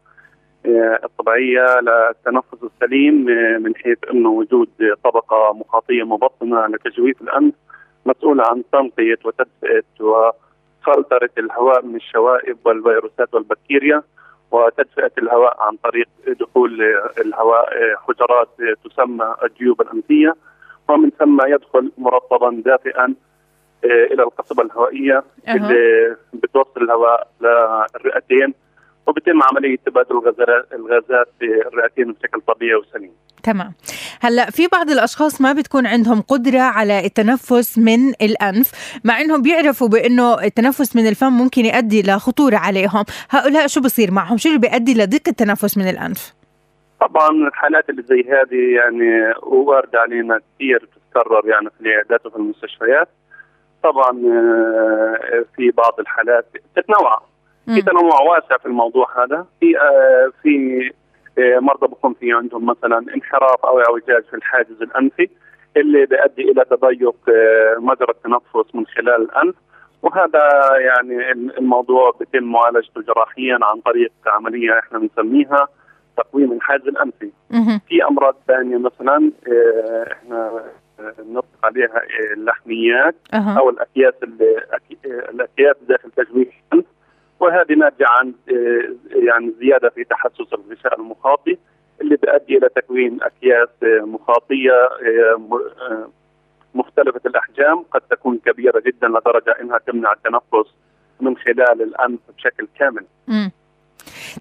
آه، 0.66 1.00
الطبيعية 1.04 1.80
للتنفس 1.80 2.58
السليم 2.62 3.28
آه، 3.28 3.58
من 3.58 3.76
حيث 3.76 3.98
انه 4.10 4.28
وجود 4.28 4.68
طبقة 5.04 5.52
مخاطية 5.52 6.02
مبطنة 6.02 6.66
لتجويف 6.66 7.22
الأنف 7.22 7.54
مسؤولة 8.06 8.44
عن 8.46 8.62
تنقية 8.72 9.18
وتدفئة 9.25 9.84
وفلترة 10.00 11.30
الهواء 11.38 11.84
من 11.84 11.96
الشوائب 11.96 12.58
والفيروسات 12.64 13.34
والبكتيريا 13.34 14.02
وتدفئة 14.50 15.10
الهواء 15.18 15.56
عن 15.60 15.76
طريق 15.76 16.08
دخول 16.40 16.82
الهواء 17.18 17.68
حجرات 17.96 18.48
تسمى 18.84 19.34
الجيوب 19.44 19.80
الأنفية 19.80 20.34
ومن 20.88 21.10
ثم 21.10 21.38
يدخل 21.46 21.92
مرطبا 21.98 22.62
دافئا 22.64 23.14
إلى 23.85 24.23
القصبة 24.23 24.62
الهوائية 24.62 25.25
أها. 25.49 25.54
اللي 25.54 26.16
بتوصل 26.32 26.82
الهواء 26.82 27.28
للرئتين 27.40 28.54
وبتم 29.06 29.42
عملية 29.42 29.76
تبادل 29.87 30.11
الغازات 30.11 30.66
الغازات 30.73 31.28
في 31.38 31.44
الرئتين 31.44 32.12
بشكل 32.12 32.40
طبيعي 32.40 32.75
وسليم. 32.75 33.12
تمام 33.42 33.73
هلأ 34.20 34.50
في 34.50 34.66
بعض 34.73 34.90
الأشخاص 34.90 35.40
ما 35.40 35.52
بتكون 35.52 35.87
عندهم 35.87 36.20
قدرة 36.20 36.61
على 36.61 37.06
التنفس 37.06 37.78
من 37.78 38.08
الأنف 38.08 38.99
مع 39.04 39.20
إنهم 39.20 39.42
بيعرفوا 39.42 39.88
بإنه 39.88 40.44
التنفس 40.44 40.97
من 40.97 41.08
الفم 41.08 41.32
ممكن 41.32 41.64
يؤدي 41.64 42.02
لخطوره 42.02 42.56
عليهم 42.56 43.04
هؤلاء 43.30 43.66
شو 43.66 43.80
بصير 43.80 44.11
معهم 44.11 44.37
شو 44.37 44.49
اللي 44.49 44.61
بيؤدي 44.61 44.94
لضيق 44.94 45.28
التنفس 45.28 45.78
من 45.78 45.88
الأنف 45.88 46.35
طبعا 47.00 47.28
الحالات 47.49 47.90
اللي 47.90 48.02
زي 48.02 48.20
هذه 48.20 48.76
يعني 48.76 49.35
واردة 49.42 50.00
علينا 50.00 50.40
كثير 50.54 50.78
بتتكرر 50.78 51.49
يعني 51.49 51.68
في 51.70 51.80
العيادات 51.80 52.26
وفي 52.26 52.37
المستشفيات. 52.37 53.08
طبعا 53.82 54.11
آه، 54.11 55.44
في 55.56 55.70
بعض 55.70 56.00
الحالات 56.00 56.47
تتنوع 56.76 57.23
في. 57.66 57.82
تنوع 57.82 58.20
واسع 58.20 58.56
في 58.56 58.66
الموضوع 58.66 59.25
هذا 59.25 59.47
في 59.61 59.78
آه، 59.78 60.30
في 60.42 60.82
آه، 61.38 61.58
مرضى 61.58 61.87
بكون 61.87 62.14
في 62.14 62.32
عندهم 62.32 62.66
مثلا 62.66 62.99
انحراف 63.14 63.64
أو 63.64 63.80
اعوجاج 63.80 64.23
في 64.25 64.37
الحاجز 64.37 64.82
الأنفي 64.82 65.28
اللي 65.76 66.06
بيؤدي 66.06 66.42
إلى 66.42 66.64
تضيق 66.64 67.14
مجرى 67.78 68.08
التنفس 68.11 68.75
من 68.75 68.87
خلال 68.87 69.23
الأنف 69.23 69.54
وهذا 70.02 70.70
يعني 70.78 71.32
الموضوع 71.32 72.12
بيتم 72.20 72.44
معالجته 72.44 73.00
جراحيا 73.02 73.58
عن 73.62 73.80
طريق 73.80 74.12
عملية 74.26 74.78
إحنا 74.78 74.99
بنسميها 74.99 75.68
تقويم 76.16 76.52
الحاجز 76.52 76.88
الأنفي. 76.88 77.30
في 77.88 78.04
أمراض 78.04 78.37
ثانية 78.49 78.76
مثلا 78.78 79.32
إحنا 80.12 80.64
نطلق 81.18 81.44
عليها 81.64 81.96
آه، 81.96 82.32
اللحميات 82.32 83.14
أها 83.34 83.58
أو 83.58 83.70
الأكياس 83.70 84.14
أكي- 84.72 85.04
الأكياس 85.04 85.76
داخل 85.88 86.10
الانف 86.18 86.84
وهذه 87.40 87.72
ناتجة 87.72 88.06
عن 88.08 88.34
آه، 88.50 88.94
يعني 89.26 89.52
زيادة 89.60 89.88
في 89.88 90.04
تحسس 90.04 90.52
الغشاء 90.52 91.00
المخاطي 91.00 91.58
اللي 92.00 92.16
بيؤدي 92.16 92.58
إلى 92.58 92.68
تكوين 92.68 93.18
أكياس 93.22 93.68
آه، 93.82 94.04
مخاطية 94.04 94.72
آه، 94.72 95.36
م- 95.38 95.54
آه، 95.54 96.10
مختلفة 96.74 97.20
الأحجام 97.26 97.82
قد 97.82 98.00
تكون 98.00 98.38
كبيرة 98.38 98.80
جدا 98.80 99.08
لدرجة 99.08 99.56
إنها 99.60 99.78
تمنع 99.78 100.12
التنفس 100.12 100.74
من 101.20 101.36
خلال 101.36 101.82
الأنف 101.82 102.18
بشكل 102.36 102.68
كامل. 102.78 103.04
مم. 103.28 103.50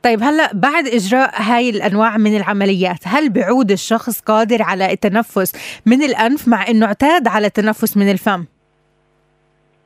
طيب 0.04 0.20
هلا 0.24 0.51
بعد 0.54 0.88
إجراء 0.88 1.32
هاي 1.36 1.70
الأنواع 1.70 2.18
من 2.18 2.38
العمليات 2.38 3.00
هل 3.06 3.30
بيعود 3.30 3.72
الشخص 3.72 4.22
قادر 4.22 4.62
على 4.62 4.94
التنفس 4.94 5.80
من 5.86 6.04
الأنف 6.04 6.48
مع 6.48 6.68
إنه 6.68 6.86
اعتاد 6.86 7.27
على 7.27 7.48
التنفس 7.48 7.98
من 7.98 8.12
الفم 8.12 8.46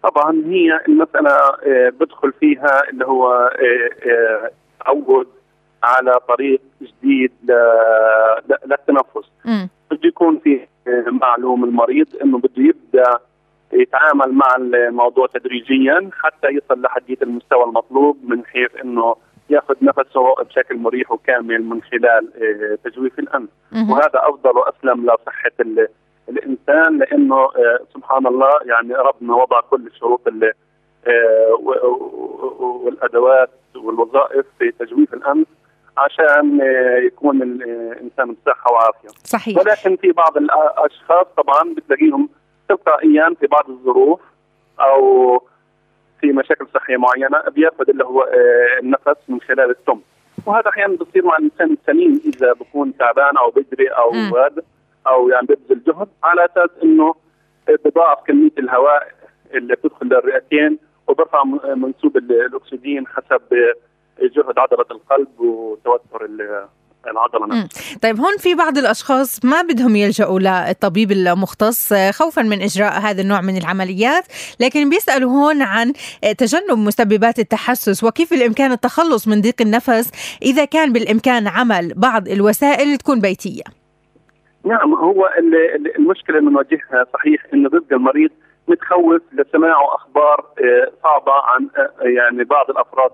طبعا 0.04 0.44
هي 0.46 0.80
المسألة 0.88 1.30
آه، 1.30 1.90
بدخل 2.00 2.34
فيها 2.40 2.90
اللي 2.90 3.06
هو 3.06 3.34
آه، 3.34 4.10
آه، 4.10 4.52
تعود 4.86 5.28
على 5.84 6.20
طريق 6.28 6.62
جديد 6.82 7.32
للتنفس. 8.66 9.30
بده 9.92 10.08
يكون 10.08 10.40
في 10.44 10.60
آه، 10.88 11.10
معلوم 11.10 11.64
المريض 11.64 12.08
إنه 12.24 12.38
بده 12.38 12.64
يبدأ 12.64 13.20
يتعامل 13.74 14.34
مع 14.34 14.56
الموضوع 14.58 15.28
تدريجيا 15.28 16.10
حتى 16.14 16.48
يصل 16.48 16.82
لحدية 16.82 17.18
المستوى 17.22 17.64
المطلوب 17.64 18.18
من 18.24 18.46
حيث 18.46 18.70
إنه 18.84 19.16
ياخذ 19.52 19.76
نفسه 19.82 20.34
بشكل 20.44 20.78
مريح 20.78 21.12
وكامل 21.12 21.64
من 21.64 21.82
خلال 21.82 22.30
آه، 22.44 22.90
تجويف 22.90 23.20
الانف. 23.20 23.50
وهذا 23.92 24.12
أفضل 24.16 24.58
وأسلم 24.58 25.06
لصحة 25.06 25.52
ال- 25.60 25.88
الإنسان 26.30 26.98
لأنه 26.98 27.36
آه، 27.36 27.80
سبحان 27.94 28.28
الله 28.28 28.50
يعني 28.66 28.94
ربنا 28.96 29.36
وضع 29.36 29.62
كل 29.62 29.88
الشروط 29.88 30.22
آه، 31.08 31.54
والأدوات 32.60 33.50
والوظائف 33.76 34.46
في 34.60 34.72
تجويف 34.72 35.14
الانف 35.14 35.48
عشان 35.98 36.60
يكون 37.06 37.42
الإنسان 37.42 38.32
بصحة 38.46 38.72
وعافية. 38.72 39.08
صحيح. 39.24 39.58
ولكن 39.58 39.96
في 39.96 40.12
بعض 40.12 40.38
الأشخاص 40.38 41.26
طبعا 41.38 41.74
بتلاقيهم 41.78 42.30
تلقائيا 42.70 43.36
في 43.40 43.48
بعض 43.48 43.70
الظروف 43.70 44.20
أو 44.80 45.44
في 46.22 46.28
مشاكل 46.32 46.68
صحية 46.74 46.98
معينة 46.98 47.42
بياخذ 47.50 47.90
اللي 47.90 48.04
هو 48.06 48.30
النفس 48.84 49.18
من 49.30 49.42
خلال 49.42 49.70
التم 49.70 50.00
وهذا 50.46 50.70
أحيانا 50.70 50.96
بصير 50.96 51.26
مع 51.26 51.38
الإنسان 51.38 51.72
السليم 51.82 52.22
إذا 52.26 52.54
بكون 52.54 52.98
تعبان 52.98 53.38
أو 53.38 53.50
بدري 53.50 53.88
أو. 53.88 54.12
هذا 54.38 54.62
أو 55.08 55.30
يعني 55.30 55.48
بيبذل 55.48 55.84
جهد 55.84 56.08
على 56.24 56.46
أساس 56.46 56.70
إنه 56.84 57.16
بضاعف 57.86 58.18
كمية 58.28 58.52
الهواء 58.60 59.08
اللي 59.54 59.76
بتدخل 59.76 60.06
للرئتين 60.06 60.78
وبرفع 61.08 61.44
منسوب 61.76 62.18
ال- 62.18 62.32
الأكسجين 62.46 63.08
حسب 63.08 63.42
جهد 64.22 64.60
عضلة 64.60 64.86
القلب 64.92 65.40
وتوتر 65.40 66.26
العضلة 67.08 67.46
نفسها. 67.48 67.98
طيب 68.02 68.20
هون 68.20 68.38
في 68.38 68.56
بعض 68.56 68.78
الأشخاص 68.78 69.46
ما 69.46 69.62
بدهم 69.62 69.96
يلجأوا 69.96 70.40
للطبيب 70.40 71.12
المختص 71.12 71.94
آه، 71.94 72.12
خوفا 72.12 72.42
من 72.42 72.62
إجراء 72.62 73.00
هذا 73.00 73.22
النوع 73.22 73.42
من 73.42 73.58
العمليات 73.58 74.24
لكن 74.60 74.90
بيسألوا 74.90 75.32
هون 75.32 75.62
عن 75.62 75.94
آه، 76.24 76.32
تجنب 76.32 76.78
مسببات 76.78 77.40
التحسس 77.40 78.04
وكيف 78.04 78.30
بالامكان 78.34 78.72
التخلص 78.72 79.28
من 79.28 79.42
ضيق 79.42 79.56
النفس 79.62 80.12
إذا 80.42 80.66
كان 80.66 80.94
بالإمكان 80.94 81.48
عمل 81.48 81.94
بعض 81.96 82.28
الوسائل 82.28 82.98
تكون 82.98 83.22
بيتية. 83.22 83.64
نعم 84.66 84.94
هو 84.94 85.28
ال- 85.40 85.56
ال- 85.76 85.96
المشكلة 85.98 86.38
اللي 86.38 86.50
بنواجهها 86.50 87.06
صحيح 87.14 87.42
إنه 87.54 87.70
بيبقى 87.70 87.96
المريض 87.96 88.30
متخوف 88.68 89.22
لسماعه 89.34 89.96
أخبار 89.96 90.40
آه، 90.60 90.92
صعبة 91.04 91.32
عن 91.32 91.68
يعني 92.02 92.44
بعض 92.44 92.70
الأفراد 92.70 93.12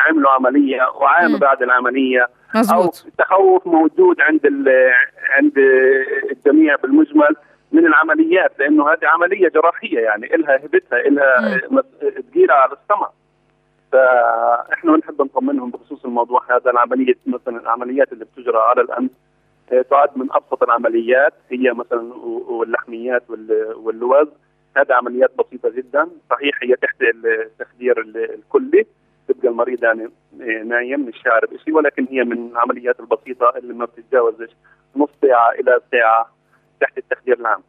عملوا 0.00 0.30
عملية. 0.30 0.82
وعانوا 1.00 1.38
بعد 1.38 1.62
العملية. 1.62 2.28
أو 2.54 2.60
مزبوط 2.60 3.06
تخوف 3.18 3.66
موجود 3.66 4.20
عند 4.20 4.40
عند 5.30 5.52
الجميع 6.32 6.76
بالمجمل 6.76 7.36
من 7.72 7.86
العمليات 7.86 8.58
لأنه 8.58 8.92
هذه 8.92 9.06
عملية 9.06 9.48
جراحية 9.48 9.98
يعني 10.00 10.34
إلها 10.34 10.56
هبتها 10.56 11.00
إلها 11.00 11.58
ثقيله 12.00 12.54
على 12.54 12.72
السمع 12.72 13.10
فإحنا 13.92 14.92
بنحب 14.92 15.22
نطمنهم 15.22 15.70
بخصوص 15.70 16.04
الموضوع 16.04 16.42
هذا 16.50 16.70
العملية 16.70 17.14
مثلا 17.26 17.60
العمليات 17.60 18.12
اللي 18.12 18.24
بتجرى 18.24 18.58
على 18.58 18.80
الانف 18.80 19.10
آه، 19.72 19.82
تعد 19.82 20.08
من 20.18 20.26
أبسط 20.32 20.62
العمليات 20.62 21.32
هي 21.50 21.72
مثلا 21.72 22.14
واللحميات 22.48 23.22
وال- 23.30 23.74
واللوز 23.76 24.28
هذه 24.76 24.92
عمليات 24.92 25.30
بسيطة 25.38 25.68
جدا 25.70 26.08
صحيح 26.30 26.58
هي 26.62 26.76
تحت 26.76 26.96
التخدير 27.02 28.00
ال- 28.00 28.34
الكلي 28.34 28.86
تبقى 29.28 29.48
المريض 29.48 29.84
يعني 29.84 30.08
آه، 30.40 30.62
نايم 30.62 31.00
مش 31.00 31.22
شاعر 31.24 31.46
بشيء 31.46 31.74
ولكن 31.74 32.06
هي 32.10 32.24
من 32.24 32.48
العمليات 32.52 33.00
البسيطة 33.00 33.52
اللي 33.56 33.74
ما 33.74 33.84
بتتجاوزش 33.84 34.50
نص 34.96 35.08
ساعة 35.22 35.50
إلى 35.50 35.80
ساعة 35.92 36.28
تحت 36.80 36.98
التخدير 36.98 37.38
العام. 37.40 37.60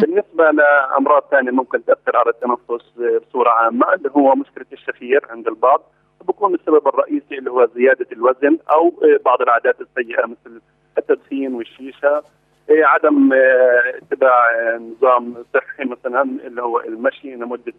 بالنسبة 0.00 0.50
لأمراض 0.50 1.22
ثانية 1.30 1.50
ممكن 1.50 1.84
تأثر 1.84 2.16
على 2.16 2.30
التنفس 2.30 2.92
بصورة 3.28 3.50
عامة 3.50 3.94
اللي 3.94 4.10
هو 4.16 4.34
مشكلة 4.34 4.66
الشفير 4.72 5.26
عند 5.30 5.48
البعض 5.48 5.82
وبكون 6.20 6.54
السبب 6.54 6.88
الرئيسي 6.88 7.38
اللي 7.38 7.50
هو 7.50 7.68
زيادة 7.74 8.06
الوزن 8.12 8.58
أو 8.72 8.94
بعض 9.24 9.42
العادات 9.42 9.76
السيئة 9.80 10.26
مثل 10.26 10.60
التدخين 10.98 11.54
والشيشة 11.54 12.22
إيه 12.70 12.84
عدم 12.84 13.30
اتباع 13.32 14.44
نظام 14.76 15.34
صحي 15.54 15.84
مثلا 15.84 16.22
اللي 16.22 16.62
هو 16.62 16.80
المشي 16.80 17.34
لمدة 17.36 17.72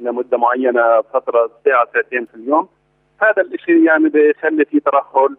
لمدة 0.00 0.38
معينة 0.38 1.02
فترة 1.14 1.50
ساعة 1.64 1.88
ساعتين 1.92 2.26
في 2.26 2.34
اليوم 2.34 2.68
هذا 3.22 3.42
الشيء 3.42 3.82
يعني 3.86 4.08
بيخلي 4.08 4.64
في 4.64 4.80
ترهل 4.80 5.36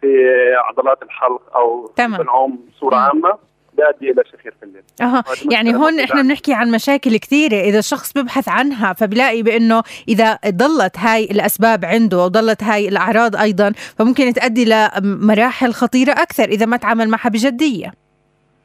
في 0.00 0.26
عضلات 0.68 1.02
الحلق 1.02 1.56
أو 1.56 1.86
تمام. 1.96 2.16
في 2.16 2.22
العوم 2.22 2.58
بصوره. 2.76 2.96
عامة 2.96 3.38
بيؤدي 3.76 4.10
إلى 4.10 4.22
شفير 4.32 4.54
في 4.60 4.66
الليل 4.66 4.82
أها 5.00 5.24
يعني 5.50 5.74
هون 5.74 6.00
إحنا. 6.00 6.22
بنحكي 6.22 6.54
عن 6.54 6.70
مشاكل 6.70 7.16
كثيرة 7.16 7.56
إذا 7.56 7.78
الشخص 7.78 8.12
ببحث 8.12 8.48
عنها 8.48 8.92
فبلاقي 8.92 9.42
بأنه 9.42 9.82
إذا 10.08 10.38
ضلت 10.48 10.98
هاي 10.98 11.24
الأسباب 11.24 11.84
عنده 11.84 12.18
وضلت 12.18 12.62
هاي 12.62 12.88
الأعراض 12.88 13.36
أيضا 13.36 13.72
فممكن 13.98 14.32
تؤدي 14.32 14.64
لمراحل 14.64 15.72
خطيرة 15.72 16.12
أكثر 16.12 16.44
إذا 16.44 16.66
ما 16.66 16.76
تعامل 16.76 17.08
معها 17.08 17.28
بجدية 17.28 17.92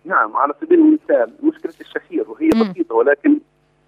نعم 0.06 0.38
على 0.38 0.54
سبيل 0.62 0.80
المثال 0.80 1.34
مشكلة 1.44 1.74
الشهير 1.82 2.30
وهي. 2.30 2.50
بسيطة 2.50 2.96
ولكن 2.96 3.40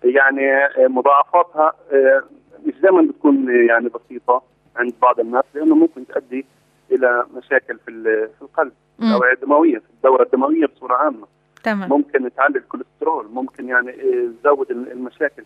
يعني 0.03 0.53
آه، 0.65 0.87
مضاعفاتها 0.87 1.73
آه، 1.93 2.23
مش 2.65 2.73
دائما 2.81 3.01
بتكون 3.01 3.65
يعني 3.69 3.89
بسيطة 3.89 4.41
عند 4.75 4.93
بعض 5.01 5.19
الناس 5.19 5.43
لأنه 5.53 5.75
ممكن 5.75 6.07
تؤدي 6.07 6.45
إلى 6.91 7.25
مشاكل 7.37 7.77
في 7.85 7.91
في 8.37 8.41
القلب. 8.41 8.71
الأوعية 9.01 9.33
الدموية 9.33 9.77
في 9.79 9.89
الدورة 9.97 10.23
الدموية 10.23 10.65
بصورة 10.65 10.95
عامة. 10.95 11.27
تمام. 11.63 11.89
ممكن 11.89 12.33
تعلي 12.37 12.57
الكوليسترول 12.59 13.27
ممكن 13.33 13.67
يعني 13.69 13.89
آه، 13.91 14.29
تزود 14.43 14.71
ال- 14.71 14.91
المشاكل. 14.91 15.43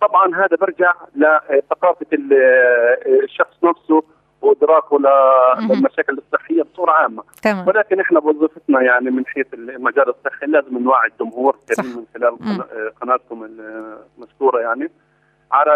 طبعا 0.00 0.34
هذا 0.36 0.56
برجع 0.60 0.92
لثقافه 1.16 2.06
ال- 2.12 2.32
آه، 2.32 3.24
الشخص 3.24 3.64
نفسه 3.64 4.02
وادراكه 4.42 4.98
للمشاكل 5.60 6.18
الصحية 6.18 6.62
بصورة 6.62 6.90
عامة. 6.92 7.22
تمام. 7.42 7.68
ولكن 7.68 8.00
إحنا 8.00 8.20
بوظيفتنا 8.20 8.82
يعني 8.82 9.10
من 9.10 9.26
حيث 9.26 9.54
المجال 9.54 10.08
الصحي 10.08 10.46
لازم 10.46 10.78
نوعي 10.78 11.08
الجمهور 11.08 11.56
من 11.78 12.04
خلال 12.14 12.36
مم. 12.40 12.62
قناتكم 13.00 13.44
المذكوره 13.44 14.60
يعني. 14.60 14.90
على 15.52 15.74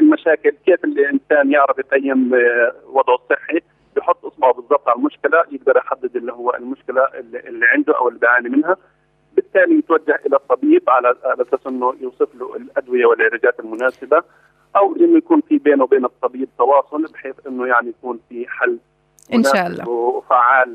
المشاكل 0.00 0.50
كيف 0.66 0.84
الإنسان 0.84 1.50
يعرف 1.52 1.78
يقيم 1.78 2.30
وضعه 2.86 3.14
الصحي؟ 3.14 3.60
بحط 3.96 4.24
إصبعه 4.24 4.52
بالضبط 4.52 4.88
على 4.88 4.96
المشكلة 4.98 5.42
يقدر 5.50 5.76
يحدد 5.76 6.16
اللي 6.16 6.32
هو 6.32 6.54
المشكلة 6.54 7.02
اللي 7.34 7.66
عنده 7.66 7.96
أو 7.98 8.08
اللي 8.08 8.20
بيعاني 8.20 8.48
منها. 8.48 8.76
بالتالي 9.36 9.78
يتوجه 9.78 10.20
إلى 10.26 10.36
الطبيب 10.36 10.90
على 10.90 11.14
أساس 11.24 11.66
إنه 11.66 11.94
يوصف 12.00 12.34
له 12.34 12.56
الأدوية 12.56 13.06
والعلاجات 13.06 13.60
المناسبة. 13.60 14.22
أو 14.76 14.96
إنه 14.96 15.16
يكون 15.18 15.40
في 15.40 15.58
بينه 15.58 15.84
وبين 15.84 16.04
الطبيب 16.04 16.48
تواصل 16.58 17.02
بحيث 17.12 17.34
إنه 17.46 17.66
يعني 17.66 17.88
يكون 17.88 18.20
في 18.28 18.46
حل. 18.48 18.78
إن 19.34 19.44
شاء 19.44 19.66
الله. 19.66 19.88
وفعال 19.88 20.74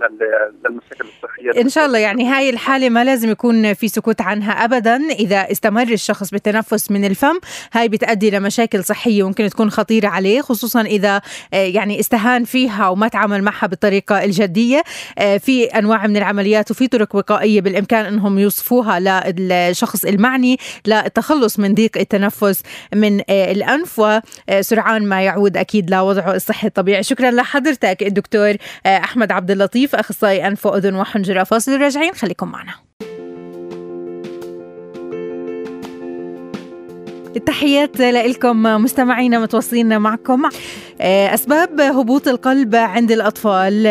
للمشاكل 0.65 1.05
الصحية. 1.17 1.61
إن 1.61 1.69
شاء 1.69 1.85
الله. 1.85 1.99
يعني 1.99 2.25
هاي 2.25 2.49
الحالة 2.49 2.89
ما 2.89 3.03
لازم 3.03 3.29
يكون 3.29 3.73
في 3.73 3.87
سكوت 3.87 4.21
عنها 4.21 4.51
ابدا. 4.51 4.95
إذا 4.95 5.51
استمر 5.51 5.87
الشخص 5.91 6.31
بالتنفس 6.31 6.91
من 6.91 7.05
الفم 7.05 7.39
هاي 7.73 7.87
بتؤدي 7.87 8.29
لمشاكل 8.31 8.83
صحية 8.83 9.27
ممكن 9.27 9.49
تكون 9.49 9.69
خطيرة 9.71 10.07
عليه 10.07 10.41
خصوصا 10.41 10.81
إذا 10.81 11.21
آه، 11.53 11.57
يعني 11.57 11.99
استهان 11.99 12.43
فيها 12.43 12.89
وما 12.89 13.07
تعامل 13.07 13.41
معها 13.41 13.67
بالطريقة 13.67 14.23
الجدية. 14.23 14.83
آه، 15.17 15.37
في 15.37 15.65
أنواع 15.65 16.07
من 16.07 16.17
العمليات 16.17 16.71
وفي 16.71 16.87
طرق 16.87 17.15
وقائية 17.15 17.61
بالإمكان 17.61 18.05
إنهم 18.05 18.39
يوصفوها 18.39 18.99
للشخص 19.31 20.05
المعني 20.05 20.57
للتخلص 20.85 21.59
من 21.59 21.73
ضيق 21.73 21.97
التنفس 21.97 22.63
من 22.95 23.21
آه، 23.29 23.51
الأنف. 23.51 24.01
وسرعان 24.49 25.09
ما 25.09 25.21
يعود 25.21 25.57
أكيد 25.57 25.91
لوضعه 25.91 26.35
الصحي 26.35 26.67
الطبيعي. 26.67 27.03
شكرا 27.03 27.31
لحضرتك 27.31 28.03
الدكتور 28.03 28.36
الدكتور 28.37 28.67
آه، 28.85 28.97
أحمد 28.97 29.31
عبد 29.31 29.51
اللطيف 29.51 29.95
أخصائي 29.95 30.47
أنف 30.47 30.65
وأذن 30.65 30.95
وحنجرة 30.95 31.43
فاصل 31.43 31.81
راجعين 31.81 32.13
خليكم 32.13 32.51
معنا. 32.51 32.73
التحيات 37.37 37.99
لكم 38.01 38.63
مستمعينا 38.63 39.39
متواصلين 39.39 39.99
معكم. 39.99 40.41
آه، 41.01 41.33
أسباب 41.33 41.81
هبوط 41.81 42.27
القلب 42.27 42.75
عند 42.75 43.11
الأطفال 43.11 43.87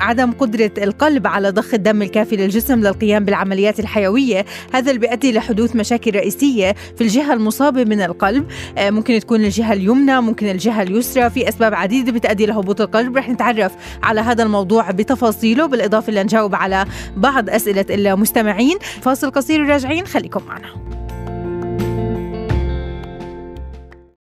عدم 0.00 0.32
قدرة 0.32 0.70
القلب 0.78 1.26
على 1.26 1.50
ضخ 1.50 1.74
الدم 1.74 2.02
الكافي 2.02 2.36
للجسم 2.36 2.80
للقيام 2.80 3.24
بالعمليات 3.24 3.80
الحيوية. 3.80 4.44
هذا 4.72 4.90
اللي 4.90 5.06
بيؤدي 5.06 5.32
لحدوث 5.32 5.76
مشاكل 5.76 6.14
رئيسية 6.14 6.74
في 6.96 7.00
الجهة 7.00 7.32
المصابة 7.32 7.84
من 7.84 8.00
القلب. 8.00 8.46
آه، 8.78 8.90
ممكن 8.90 9.20
تكون 9.20 9.44
الجهة 9.44 9.72
اليمنى 9.72 10.20
ممكن 10.20 10.48
الجهة 10.48 10.82
اليسرى. 10.82 11.30
في 11.30 11.48
أسباب 11.48 11.74
عديدة 11.74 12.12
بتؤدي 12.12 12.46
لهبوط 12.46 12.80
القلب. 12.80 13.16
رح 13.16 13.28
نتعرف 13.28 13.72
على 14.02 14.20
هذا 14.20 14.42
الموضوع 14.42 14.90
بتفاصيله. 14.90 15.66
بالإضافة 15.66 16.12
لنجاوب 16.12 16.54
على 16.54 16.86
بعض 17.16 17.50
أسئلة 17.50 17.86
المستمعين. 17.90 18.78
فاصل 19.02 19.30
قصير 19.30 19.66
راجعين 19.66 20.06
خليكم 20.06 20.42
معنا. 20.48 20.99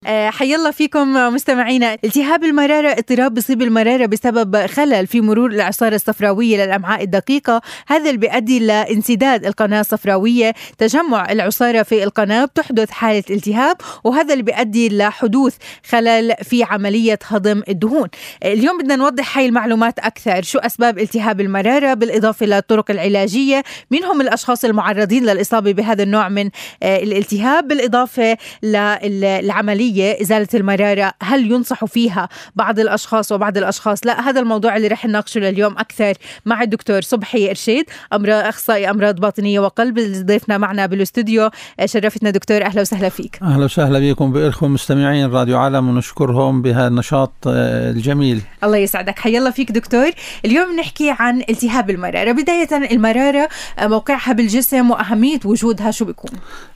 آه، 0.09 0.29
حي 0.29 0.55
الله 0.55 0.71
فيكم 0.71 1.13
مستمعينا. 1.13 1.97
التهاب 2.03 2.43
المرارة 2.43 2.87
اضطراب 2.91 3.33
بصيب 3.33 3.61
المرارة 3.61 4.05
بسبب 4.05 4.65
خلل 4.65 5.07
في 5.07 5.21
مرور 5.21 5.49
الإعصار 5.51 5.93
الصفراوية 5.93 6.65
للأمعاء 6.65 7.03
الدقيقة. 7.03 7.61
هذا 7.87 8.09
اللي 8.09 8.17
بيؤدي 8.17 8.59
لانسداد 8.59 9.45
القناة 9.45 9.79
الصفراوية. 9.79 10.53
تجمع 10.77 11.31
العصارة 11.31 11.83
في 11.83 12.03
القناة 12.03 12.45
بتحدث 12.45 12.91
حالة 12.91 13.23
التهاب 13.29 13.77
وهذا 14.03 14.33
اللي 14.33 14.43
بيؤدي 14.43 14.97
لحدوث 14.97 15.55
خلل 15.89 16.33
في 16.43 16.63
عملية 16.63 17.19
هضم 17.27 17.63
الدهون. 17.69 18.07
اليوم 18.45 18.77
بدنا 18.77 18.95
نوضح 18.95 19.37
هاي 19.37 19.45
المعلومات 19.45 19.99
أكثر. 19.99 20.41
شو 20.41 20.59
أسباب 20.59 20.99
التهاب 20.99 21.41
المرارة؟ 21.41 21.93
بالإضافة 21.93 22.45
للطرق 22.45 22.91
العلاجية. 22.91 23.63
مين 23.91 24.03
هم 24.03 24.21
الأشخاص 24.21 24.65
المعرضين 24.65 25.25
للإصابة 25.25 25.71
بهذا 25.71 26.03
النوع 26.03 26.29
من 26.29 26.49
آه، 26.83 27.03
الالتهاب؟ 27.03 27.67
بالإضافة 27.67 28.37
للعملية 28.63 29.98
العملية 29.99 30.21
إزالة 30.21 30.47
المرارة 30.53 31.13
هل 31.21 31.51
ينصح 31.51 31.85
فيها 31.85 32.29
بعض 32.55 32.79
الأشخاص 32.79 33.31
وبعض 33.31 33.57
الأشخاص؟ 33.57 34.05
لا 34.05 34.29
هذا 34.29 34.39
الموضوع 34.39 34.77
اللي 34.77 34.87
رح 34.87 35.05
نناقشه 35.05 35.39
لليوم 35.39 35.77
أكثر 35.77 36.13
مع 36.45 36.61
الدكتور 36.61 37.01
صبحي 37.01 37.49
إرشيد 37.49 37.85
أمراض 38.13 38.45
أخصائي 38.45 38.89
أمراض 38.89 39.19
باطنية 39.19 39.59
وقلب 39.59 39.99
ضيفنا 40.25 40.57
معنا 40.57 40.85
بالاستوديو. 40.85 41.49
شرفتنا 41.85 42.29
دكتور 42.29 42.65
أهلا 42.65 42.81
وسهلا 42.81 43.09
فيك. 43.09 43.39
أهلا 43.41 43.65
وسهلا 43.65 43.99
بكم 43.99 44.31
بإخوة 44.31 44.69
مستمعين 44.69 45.31
راديو 45.31 45.57
عالم 45.57 45.89
ونشكرهم 45.89 46.61
بهذا 46.61 46.87
النشاط 46.87 47.31
آه، 47.47 47.91
الجميل. 47.91 48.41
الله 48.63 48.77
يسعدك. 48.77 49.19
حيا 49.19 49.39
الله 49.39 49.51
فيك 49.51 49.71
دكتور. 49.71 50.09
اليوم 50.45 50.75
نحكي 50.79 51.15
عن 51.19 51.41
التهاب 51.49 51.89
المرارة. 51.89 52.31
بداية 52.31 52.91
المرارة 52.91 53.49
آه، 53.79 53.87
موقعها 53.87 54.33
بالجسم 54.33 54.91
وأهمية 54.91 55.39
وجودها 55.45 55.91
شو 55.91 56.05
بيكون؟ 56.05 56.31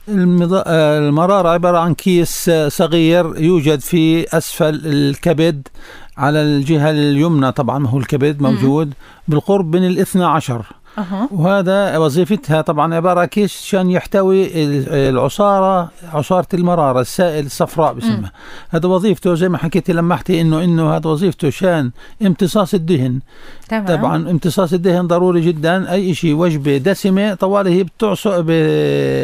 آه، 0.08 0.98
المرارة 0.98 1.48
عبارة 1.48 1.78
عن 1.78 1.94
كيس 1.94 2.50
صغير 2.68 3.03
صغير 3.04 3.42
يوجد 3.42 3.80
في 3.80 4.36
أسفل 4.36 4.80
الكبد 4.86 5.68
على 6.16 6.42
الجهة 6.42 6.90
اليمنى. 6.90 7.52
طبعا 7.52 7.86
هو 7.86 7.98
الكبد 7.98 8.42
موجود 8.42 8.94
بالقرب 9.28 9.76
من 9.76 9.86
الاثنى 9.86 10.24
عشر. 10.24 10.66
أه. 10.98 11.28
وهذا 11.30 11.98
وظيفتها 11.98 12.60
طبعا 12.60 12.94
عبارة 12.94 13.24
كيس 13.24 13.62
عشان 13.62 13.90
يحتوي 13.90 14.50
العصارة 15.10 15.90
عصارة 16.12 16.46
المرارة 16.54 17.00
السائل 17.00 17.46
الصفراء 17.46 17.92
بسمها. 17.92 18.32
هذا 18.70 18.88
وظيفته 18.88 19.34
زي 19.34 19.48
ما 19.48 19.58
حكيتي 19.58 19.92
لمحتي 19.92 20.40
إنه 20.40 20.64
إنه 20.64 20.96
هذا 20.96 21.10
وظيفته 21.10 21.50
شان 21.50 21.90
امتصاص 22.22 22.74
الدهن. 22.74 23.20
تمام. 23.68 23.86
طبعا 23.86 24.30
امتصاص 24.30 24.72
الدهن 24.72 25.06
ضروري 25.06 25.40
جدا. 25.40 25.92
أي 25.92 26.14
شيء 26.14 26.34
وجبة 26.34 26.76
دسمة 26.76 27.34
طوال 27.34 27.68
هي 27.68 27.84
بتعصر 27.84 28.40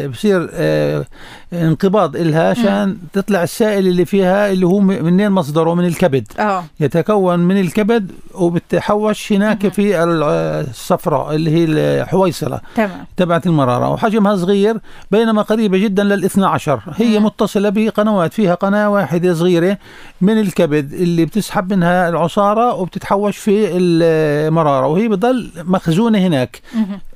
بصير 0.09 0.49
آه 0.53 1.07
انقباض 1.53 2.17
إلها 2.17 2.51
عشان 2.51 2.97
تطلع 3.13 3.43
السائل 3.43 3.87
اللي 3.87 4.05
فيها 4.05 4.53
اللي 4.53 4.67
هو 4.67 4.81
منين 4.81 5.31
مصدره 5.31 5.75
من 5.75 5.87
الكبد. 5.87 6.27
أوه. 6.39 6.65
يتكون 6.81 7.39
من 7.39 7.61
الكبد 7.61 8.11
وبتحوش 8.35 9.33
هناك 9.33 9.69
في 9.69 10.05
الصفراء 10.05 11.35
اللي 11.35 11.51
هي 11.51 11.60
الحويصلة 11.69 12.61
تمام. 12.75 13.07
تبعت 13.17 13.47
المرارة. 13.47 13.91
وحجمها 13.91 14.37
صغير 14.37 14.77
بينما 15.11 15.43
قريبة 15.43 15.79
جدا 15.79 16.05
للاثنى 16.05 16.47
عشر. 16.47 16.81
هي 16.97 17.19
مم. 17.19 17.25
متصلة 17.27 17.69
بقنوات 17.69 18.33
فيها 18.33 18.55
قناة 18.55 18.91
واحدة 18.91 19.35
صغيرة 19.35 19.79
من 20.21 20.41
الكبد 20.41 20.93
اللي 20.93 21.25
بتسحب 21.25 21.73
منها 21.73 22.09
العصارة 22.09 22.75
وبتتحوش 22.75 23.37
في 23.37 23.69
المرارة 23.77 24.87
وهي 24.87 25.09
بضل 25.09 25.51
مخزونة 25.57 26.19
هناك. 26.19 26.61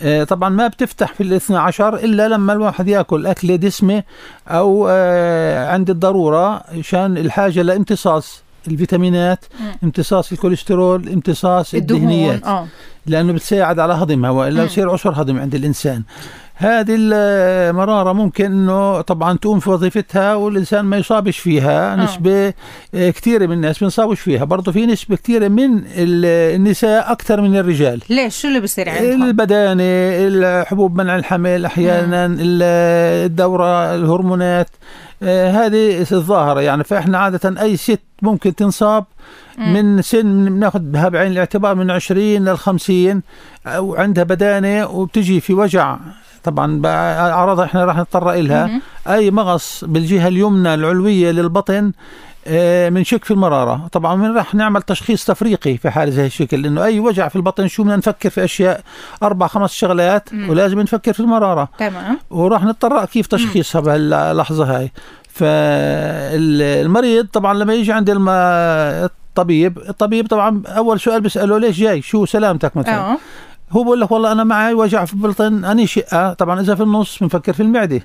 آه 0.03 0.25
طبعا 0.25 0.49
ما 0.49 0.69
بتفتح 0.69 1.13
في 1.13 1.23
الاثنى 1.23 1.57
عشر 1.57 1.95
إلا 1.95 2.29
لما 2.29 2.53
الواحد 2.53 2.89
يأكل 2.89 3.27
أكلة 3.27 3.57
دسمة 3.57 4.03
أو 4.49 4.87
آه، 4.91 5.69
عند 5.73 5.91
الضرورة 5.91 6.63
عشان 6.79 7.17
الحاجة 7.19 7.63
لامتصاص. 7.63 8.43
الفيتامينات 8.69 9.45
امتصاص 9.85 10.33
الكوليسترول 10.33 11.09
امتصاص 11.09 11.75
الدهنيات 11.75 12.45
آه. 12.45 12.67
لأنه 13.07 13.33
بتساعد 13.33 13.79
على 13.79 13.93
هضمها 13.93 14.31
والا 14.31 14.65
بصير 14.65 14.91
عسر 14.91 15.13
هضم 15.23 15.39
عند 15.39 15.55
الإنسان 15.55 16.03
هذه 16.57 16.97
المرارة 16.99 18.13
ممكن 18.13 18.45
إنه 18.45 19.01
طبعا 19.01 19.37
تقوم 19.37 19.61
في 19.61 19.71
وظيفتها 19.71 20.35
والإنسان 20.35 20.85
ما 20.85 20.97
يصابش 20.97 21.39
فيها 21.39 21.93
آه. 21.93 21.97
نسبة 21.97 22.55
آه، 22.95 23.11
كثيرة 23.11 23.47
من 23.47 23.53
الناس 23.53 23.79
بنصابش 23.79 24.21
فيها 24.21 24.45
برضه 24.45 24.73
في 24.73 24.87
نسبة 24.87 25.17
كثيرة 25.17 25.49
من 25.49 25.83
النساء 25.97 27.13
أكثر 27.13 27.41
من 27.41 27.57
الرجال 27.57 28.01
ليش 28.11 28.41
شو 28.41 28.49
اللي 28.49 28.61
بصير 28.61 28.89
عندهم؟ 28.89 29.23
البدانة 29.23 29.83
الحبوب 29.85 30.97
منع 30.97 31.17
الحمل 31.17 31.65
أحيانا. 31.65 32.37
الدورة 32.41 33.95
الهرمونات 33.95 34.69
هذه 35.23 36.01
الظاهرة 36.13 36.61
يعني 36.61 36.85
فإحنا 36.85 37.19
عادة 37.19 37.63
أي 37.63 37.77
ست 37.77 38.01
ممكن 38.23 38.55
تنصاب 38.55 39.05
من 39.59 40.03
سن 40.03 40.45
بناخذ 40.45 40.81
بعين 40.81 41.33
الاعتبار 41.33 41.75
من 41.75 41.91
20 41.91 42.21
لل 42.21 42.59
50 42.59 43.23
وعندها 43.77 44.25
بدانة 44.25 44.87
وبتجي 44.87 45.41
في 45.41 45.55
وجع 45.55 45.99
طبعا 46.45 46.81
اعراضها 47.31 47.65
إحنا 47.65 47.85
راح 47.85 47.97
نضطر 47.97 48.33
لها 48.33 48.81
أي 49.09 49.31
مغص 49.31 49.85
بالجهة 49.85 50.29
اليمنى 50.29 50.75
العلوية 50.75 51.31
للبطن 51.31 51.93
آه، 52.47 52.91
من 52.91 53.05
شك 53.05 53.25
في 53.25 53.31
المرارة. 53.31 53.89
طبعا 53.93 54.17
من 54.17 54.37
راح 54.37 54.55
نعمل 54.55 54.83
تشخيص 54.83 55.25
تفريقي 55.25 55.77
في 55.77 55.91
حالة 55.91 56.11
زي 56.11 56.27
الشكل 56.27 56.63
لأنه 56.63 56.85
أي 56.85 57.01
وجع 57.01 57.29
في 57.29 57.37
البطن 57.37 57.69
شو 57.69 57.83
بدنا 57.83 57.97
نفكر 57.97 58.31
في 58.31 58.45
أشياء؟ 58.45 58.81
أربع 59.23 59.47
خمس 59.47 59.73
شغلات 59.73 60.35
مم. 60.35 60.49
ولازم 60.51 60.81
نفكر 60.81 61.13
في 61.13 61.21
المرارة. 61.21 61.69
تمام. 61.79 62.19
وراح 62.31 62.65
نضطر 62.65 63.05
كيف 63.05 63.27
تشخيصها 63.27 63.81
بهاللحظة 63.81 64.77
هاي. 64.79 64.93
فالمريض 65.29 67.27
طبعا 67.27 67.55
لما 67.55 67.75
يجي 67.75 67.93
عند 67.93 68.11
الطبيب 68.29 69.79
الطبيب 69.89 70.27
طبعا 70.27 70.63
أول 70.67 71.01
سؤال 71.01 71.21
بيسأله 71.21 71.59
ليش 71.59 71.79
جاي؟ 71.79 72.03
شو 72.03 72.25
سلامتك 72.25 72.77
مثلا؟ 72.77 72.95
أوه. 72.95 73.19
هو 73.77 73.83
بقول 73.85 74.01
لك 74.01 74.11
والله 74.11 74.33
أنا 74.33 74.45
معي 74.45 74.75
وجع 74.75 75.05
في 75.05 75.13
البلطن 75.15 75.65
اني 75.65 75.87
شقة. 75.87 76.33
طبعا 76.33 76.61
إذا 76.61 76.75
في 76.75 76.83
النص 76.83 77.19
بنفكر 77.19 77.53
في 77.53 77.63
المعدة. 77.63 78.01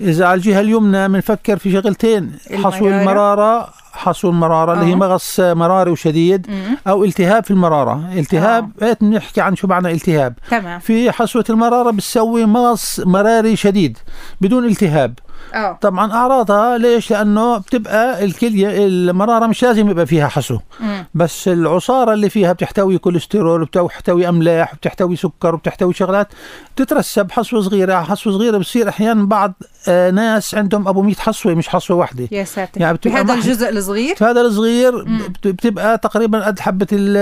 إذا 0.00 0.26
على 0.26 0.34
الجهة 0.34 0.60
اليمنى 0.60 1.08
بنفكر 1.08 1.58
في 1.58 1.72
شغلتين 1.72 2.32
حصو 2.52 2.86
المرارة. 2.86 3.00
المرارة 3.00 3.68
حصو 3.92 4.30
المراره 4.30 4.72
اللي 4.72 4.84
هي 4.86 4.92
آه. 4.92 4.96
مغص 4.96 5.40
مراري 5.40 5.90
وشديد 5.90 6.46
مم. 6.50 6.76
أو 6.88 7.04
التهاب 7.04 7.44
في 7.44 7.50
المرارة. 7.50 8.04
التهاب 8.16 8.70
بنحكي 9.00 9.40
عن 9.40 9.56
شو 9.56 9.66
معنى 9.66 9.92
التهاب. 9.92 10.34
تمام. 10.50 10.80
في 10.80 11.12
حصوة 11.12 11.44
المرارة 11.50 11.90
بتسوي 11.90 12.46
مغص 12.46 13.00
مراري 13.00 13.56
شديد 13.56 13.98
بدون 14.40 14.64
التهاب. 14.64 15.18
أه. 15.54 15.78
طبعا 15.80 16.12
أعراضها 16.12 16.78
ليش؟ 16.78 17.10
لأنه 17.10 17.58
بتبقى 17.58 18.24
الكلية 18.24 18.86
المرارة 18.86 19.46
مش 19.46 19.62
لازم 19.62 19.90
يبقى 19.90 20.06
فيها 20.06 20.28
حصو. 20.28 20.58
مم. 20.80 21.06
بس 21.14 21.48
العصارة 21.48 22.12
اللي 22.12 22.28
فيها 22.30 22.52
بتحتوي 22.52 22.98
كوليسترول 22.98 23.62
وبتحتوي 23.62 24.28
أملاح 24.28 24.74
وبتحتوي 24.74 25.16
سكر 25.16 25.54
وبتحتوي 25.54 25.94
شغلات 25.94 26.28
بتترسب 26.76 27.30
حصوة 27.30 27.60
صغيرة. 27.62 28.02
حصوة 28.02 28.32
صغيرة 28.32 28.58
بتصير 28.58 28.88
أحيانا 28.88 29.24
بعض 29.26 29.54
ناس 29.88 30.54
عندهم 30.54 30.88
أبو 30.88 31.02
100 31.02 31.14
حصوة 31.14 31.54
مش 31.54 31.68
حصوة 31.68 31.96
واحدة 31.96 32.28
يا 32.32 32.44
ساتر. 32.44 32.80
يعني 32.80 32.96
بتبقى 32.96 33.24
بهذا 33.24 33.34
الجزء 33.38 33.68
الصغير؟ 33.70 34.14
فهذا 34.16 34.40
الصغير 34.40 35.04
بتبقى 35.44 35.98
تقريبا 35.98 36.44
قد 36.46 36.60
حبة 36.60 36.86
ال- 36.92 37.16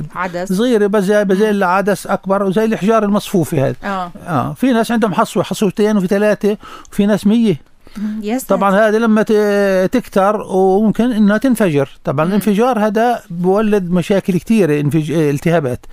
ال- 0.00 0.04
عدس. 0.14 0.52
صغيره 0.52 0.86
بس 0.86 1.04
زي 1.04 1.22
العدس 1.50 2.06
أكبر 2.06 2.42
وزي 2.42 2.64
الحجار 2.64 3.04
المصفوفة 3.04 3.68
هذه 3.68 3.76
آه. 3.84 4.10
آه 4.26 4.52
في 4.52 4.72
ناس 4.72 4.90
عندهم 4.92 5.14
حصوة 5.14 5.42
حصوتين 5.42 5.96
وفي 5.96 6.06
ثلاثة 6.06 6.56
وفي 6.92 7.06
ناس 7.06 7.26
مية. 7.26 7.46
يا 7.48 7.54
ساتر 7.54 7.75
طبعا 8.48 8.88
هذه 8.88 8.96
لما 8.96 9.22
تكتر 9.86 10.40
وممكن 10.40 11.12
إنها 11.12 11.38
تنفجر. 11.38 11.88
طبعا. 12.04 12.26
الانفجار 12.26 12.78
هذا 12.78 13.22
بولد 13.30 13.90
مشاكل 13.90 14.38
كثيره 14.38 14.80
انفج... 14.80 15.10
التهابات. 15.12 15.86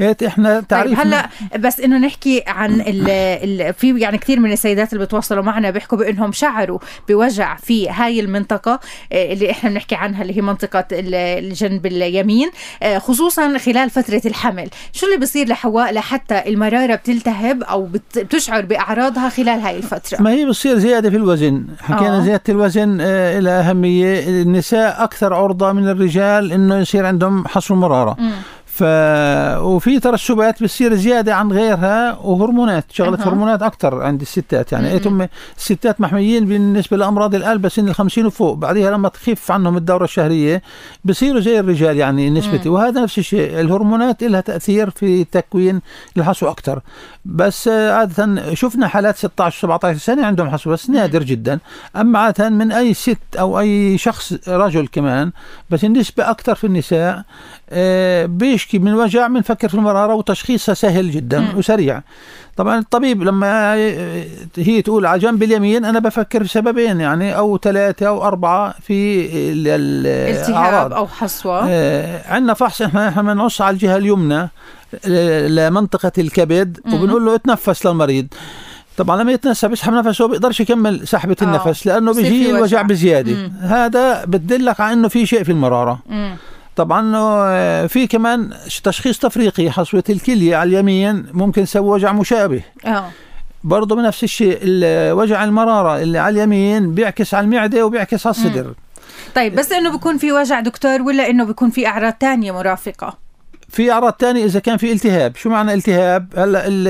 إيه 0.00 0.16
إحنا 0.26 0.54
طيب 0.60 0.68
تعريف 0.68 1.00
هلا 1.00 1.28
بس 1.58 1.80
إنه 1.80 1.98
نحكي 1.98 2.42
عن 2.46 2.80
ال 2.80 3.10
ال 3.10 3.74
في 3.74 3.98
يعني 3.98 4.18
كثير 4.18 4.40
من 4.40 4.52
السيدات 4.52 4.92
اللي 4.92 5.04
بتواصلوا 5.04 5.42
معنا 5.42 5.70
بيحكوا 5.70 5.98
بإنهم 5.98 6.32
شعروا 6.32 6.78
بوجع 7.08 7.56
في 7.56 7.88
هاي 7.90 8.20
المنطقة 8.20 8.80
آه، 9.12 9.32
اللي 9.32 9.50
إحنا 9.50 9.70
بنحكي 9.70 9.94
عنها 9.94 10.22
اللي 10.22 10.36
هي 10.36 10.40
منطقة 10.40 10.84
ال- 10.92 11.14
الجنب 11.14 11.86
اليمين 11.86 12.50
آه، 12.82 12.98
خصوصا 12.98 13.58
خلال 13.58 13.90
فترة 13.90 14.22
الحمل. 14.26 14.68
شو 14.92 15.06
اللي 15.06 15.18
بصير 15.18 15.48
لحواء 15.48 15.92
لحتى 15.92 16.42
المرارة 16.46 16.94
بتلتهب 16.94 17.62
أو 17.62 17.82
بت- 17.86 18.18
بتشعر 18.18 18.60
بأعراضها 18.64 19.28
خلال 19.28 19.60
هاي 19.60 19.76
الفترة؟ 19.76 20.22
ما 20.22 20.30
هي 20.30 20.44
بتصير 20.46 20.78
زيادة 20.78 21.10
في 21.10 21.16
الوزن. 21.16 21.49
حكينا 21.80 22.18
آه. 22.18 22.20
زيادة 22.20 22.42
الوزن 22.48 22.98
آه 23.00 23.38
لها 23.40 23.70
أهمية 23.70 24.42
النساء 24.42 25.04
أكثر 25.04 25.34
عرضة 25.34 25.72
من 25.72 25.88
الرجال 25.88 26.52
إنه 26.52 26.76
يصير 26.78 27.06
عندهم 27.06 27.48
حصو 27.48 27.74
مرارة 27.74 28.16
مم. 28.18 28.30
ف 28.80 28.82
وفي 29.62 30.00
ترسبات 30.00 30.62
بتصير 30.62 30.94
زيادة 30.94 31.34
عن 31.34 31.52
غيرها 31.52 32.18
وهرمونات 32.18 32.84
شغلة 32.92 33.18
أها. 33.20 33.28
هرمونات 33.28 33.62
أكثر 33.62 34.02
عند 34.02 34.20
الستات. 34.20 34.72
يعني 34.72 35.00
هم 35.06 35.28
الستات 35.56 36.00
محميين 36.00 36.46
بالنسبة 36.46 36.96
لأمراض 36.96 37.34
القلب 37.34 37.68
سن 37.68 37.88
ال 37.88 37.94
50 37.94 38.26
وفوق 38.26 38.54
بعدها 38.54 38.90
لما 38.90 39.08
تخف 39.08 39.50
عنهم 39.50 39.76
الدورة 39.76 40.04
الشهرية 40.04 40.62
بصيروا 41.04 41.40
زي 41.40 41.60
الرجال 41.60 41.96
يعني 41.96 42.30
نسبتي. 42.30 42.68
مم. 42.68 42.74
وهذا 42.74 43.02
نفس 43.02 43.18
الشيء 43.18 43.60
الهرمونات 43.60 44.22
لها 44.22 44.40
تأثير 44.40 44.90
في 44.90 45.24
تكوين 45.24 45.80
الحصو 46.16 46.48
أكثر 46.50 46.80
بس 47.24 47.68
عادة 47.68 48.54
شفنا 48.54 48.88
حالات 48.88 49.16
16 49.16 49.60
17 49.60 49.98
سنة 49.98 50.26
عندهم 50.26 50.50
حصو 50.50 50.70
بس 50.70 50.90
نادر 50.90 51.22
جدا. 51.22 51.58
أما 51.96 52.18
عادة 52.18 52.48
من 52.48 52.72
أي 52.72 52.94
ست 52.94 53.18
أو 53.38 53.60
أي 53.60 53.98
شخص 53.98 54.48
رجل 54.48 54.86
كمان 54.86 55.32
بس 55.70 55.84
النسبة 55.84 56.30
أكثر 56.30 56.54
في 56.54 56.64
النساء 56.66 57.22
آه، 57.72 58.26
بيشكي 58.70 58.78
من 58.90 58.94
وجع 58.94 59.26
بنفكر 59.26 59.68
في 59.68 59.74
المرارة 59.74 60.14
وتشخيصها 60.14 60.74
سهل 60.74 61.10
جدا 61.10 61.40
مم. 61.40 61.58
وسريع 61.58 62.02
طبعا 62.56 62.78
الطبيب 62.78 63.22
لما 63.22 63.74
هي 64.56 64.82
تقول 64.82 65.06
على 65.06 65.18
جنب 65.20 65.42
اليمين 65.42 65.84
أنا 65.84 65.98
بفكر 65.98 66.44
في 66.44 66.48
سببين 66.50 67.00
يعني 67.00 67.36
أو 67.36 67.58
ثلاثة 67.58 68.08
أو 68.08 68.22
أربعة 68.24 68.74
في 68.82 69.26
ال- 69.26 69.68
ال- 69.68 70.36
التهاب. 70.36 70.92
أو 70.92 71.06
حصوة 71.06 71.64
آه، 71.68 72.32
عندنا 72.32 72.54
فحص 72.54 72.82
إحنا 72.82 73.08
إحنا 73.08 73.22
بنقص 73.22 73.60
على 73.60 73.74
الجهة 73.74 73.96
اليمنى 73.96 74.48
لمنطقة 75.48 76.12
الكبد 76.18 76.80
مم. 76.84 76.94
وبنقول 76.94 77.24
له 77.26 77.34
اتنفس 77.34 77.86
للمريض 77.86 78.26
طبعا 78.96 79.22
لما 79.22 79.32
يتنسى 79.32 79.68
بيسحب 79.68 79.92
نفسه 79.92 80.28
بيقدرش 80.28 80.60
يكمل 80.60 81.08
سحبة 81.08 81.36
آه. 81.42 81.44
النفس 81.44 81.86
لأنه 81.86 82.14
بيجي 82.14 82.50
الوجع 82.50 82.62
وجع. 82.62 82.82
بزيادة 82.82 83.32
مم. 83.34 83.52
هذا 83.60 84.24
بتدلك 84.24 84.80
على 84.80 84.92
إنه 84.92 85.08
في 85.08 85.26
شيء 85.26 85.42
في 85.44 85.52
المرارة 85.52 85.98
مم. 86.08 86.36
طبعا 86.80 87.12
آه، 87.16 87.86
في 87.86 88.06
كمان 88.06 88.50
تشخيص 88.84 89.18
تفريقي 89.18 89.70
حصوة 89.70 90.04
الكلية 90.10 90.56
على 90.56 90.68
اليمين 90.70 91.26
ممكن 91.32 91.62
يسوي 91.62 91.88
وجع 91.88 92.12
مشابه. 92.12 92.62
آه. 92.86 93.10
برضه 93.64 93.96
بنفس 93.96 94.24
الشيء 94.24 94.58
ال- 94.62 95.12
وجع 95.12 95.44
المرارة 95.44 96.02
اللي 96.02 96.18
على 96.18 96.38
اليمين 96.38 96.94
بيعكس 96.94 97.34
على 97.34 97.44
المعدة 97.44 97.86
وبيعكس 97.86 98.26
على 98.26 98.34
الصدر. 98.34 98.74
طيب 99.34 99.54
بس 99.54 99.72
إنه 99.72 99.90
بيكون 99.92 100.18
في 100.18 100.32
وجع 100.32 100.60
دكتور 100.60 101.02
ولا 101.02 101.30
إنه 101.30 101.44
بيكون 101.44 101.70
في 101.70 101.86
أعراض 101.86 102.12
تانية 102.12 102.52
مرافقة؟ 102.52 103.18
في 103.70 103.92
أعراض 103.92 104.12
تانية 104.12 104.44
إذا 104.44 104.60
كان 104.60 104.76
في 104.76 104.92
التهاب 104.92 105.36
شو 105.36 105.48
معنى 105.48 105.74
التهاب 105.74 106.26
هلأ 106.36 106.66
ال- 106.66 106.88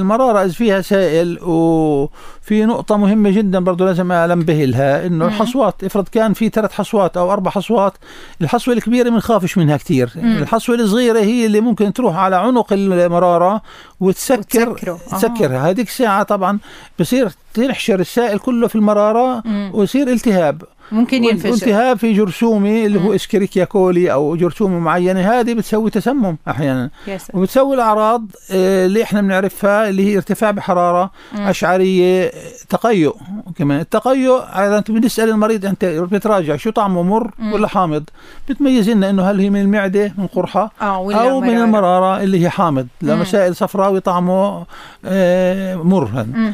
المرارة 0.00 0.44
إذا 0.44 0.52
فيها 0.52 0.80
سائل 0.80 1.38
وفي 1.42 2.64
نقطة 2.64 2.96
مهمة 2.96 3.30
جدا 3.30 3.58
برضه 3.58 3.84
لازم 3.86 4.12
انبه 4.12 4.64
لها 4.64 5.06
إنه. 5.06 5.26
الحصوات 5.26 5.84
افرض 5.84 6.08
كان 6.08 6.32
في 6.32 6.48
ثلاث 6.48 6.72
حصوات 6.72 7.16
أو 7.16 7.32
أربع 7.32 7.50
حصوات 7.50 7.92
الحصوة 8.40 8.74
الكبيرة 8.74 9.10
ما 9.10 9.16
نخافش 9.16 9.58
منها 9.58 9.76
كثير. 9.76 10.10
الحصوة 10.16 10.74
الصغيرة 10.76 11.20
هي 11.20 11.46
اللي 11.46 11.60
ممكن 11.60 11.92
تروح 11.92 12.16
على 12.16 12.36
عنق 12.36 12.72
المرارة 12.72 13.62
وتسكر 14.00 14.68
وتسكره. 14.70 14.92
آه. 15.12 15.16
تسكرها 15.16 15.70
هذيك 15.70 15.88
الساعة 15.88 16.22
طبعا 16.22 16.58
بصير 17.00 17.28
تنحشر 17.54 18.00
السائل 18.00 18.38
كله 18.38 18.66
في 18.68 18.74
المرارة. 18.76 19.42
ويصير 19.72 20.08
التهاب 20.08 20.62
ممكن 20.92 21.24
ينفجر 21.24 21.50
والتهاب 21.50 21.98
في 21.98 22.12
جرثومي 22.12 22.86
اللي. 22.86 23.00
هو 23.04 23.14
اسكريكيا 23.14 23.64
كولي 23.64 24.12
أو 24.12 24.36
جرثومة 24.36 24.78
معينة 24.78 25.20
هذه 25.20 25.54
بتسوي 25.54 25.90
تسمم 25.90 26.36
أحيانا. 26.48 26.90
وبتسوي 27.34 27.74
الأعراض 27.74 28.26
آه، 28.50 28.86
اللي 28.86 29.02
إحنا 29.02 29.20
بنعرفها 29.20 29.88
اللي 29.88 30.06
هي 30.06 30.16
ارتفاع 30.16 30.50
بحرارة 30.50 31.10
مم. 31.32 31.40
أشعرية 31.40 32.24
آه، 32.26 32.32
تقيؤ 32.68 33.14
كمان 33.56 33.80
التقيؤ 33.80 34.38
إذا 34.38 34.78
أنت 34.78 34.90
بنسأل 34.90 35.28
المريض 35.28 35.66
أنت 35.66 35.84
بتراجع 35.84 36.56
شو 36.56 36.70
طعمه 36.70 37.02
مر 37.02 37.30
مم. 37.38 37.52
ولا 37.52 37.68
حامض 37.68 38.04
بتميز 38.48 38.90
لنا 38.90 39.10
إنه 39.10 39.22
هل 39.30 39.40
هي 39.40 39.50
من 39.50 39.60
المعدة 39.60 40.12
من 40.18 40.26
قرحة 40.26 40.72
آه 40.82 40.98
ولا 40.98 41.30
أو 41.30 41.40
من. 41.40 41.56
المرارة 41.56 42.22
اللي 42.22 42.40
هي 42.44 42.50
حامض 42.50 42.86
لما 43.02 43.14
مم. 43.14 43.24
سائل 43.24 43.56
صفراوي 43.56 44.00
طعمه 44.00 44.66
آه، 45.04 45.74
مر 45.74 46.04
هذا. 46.14 46.52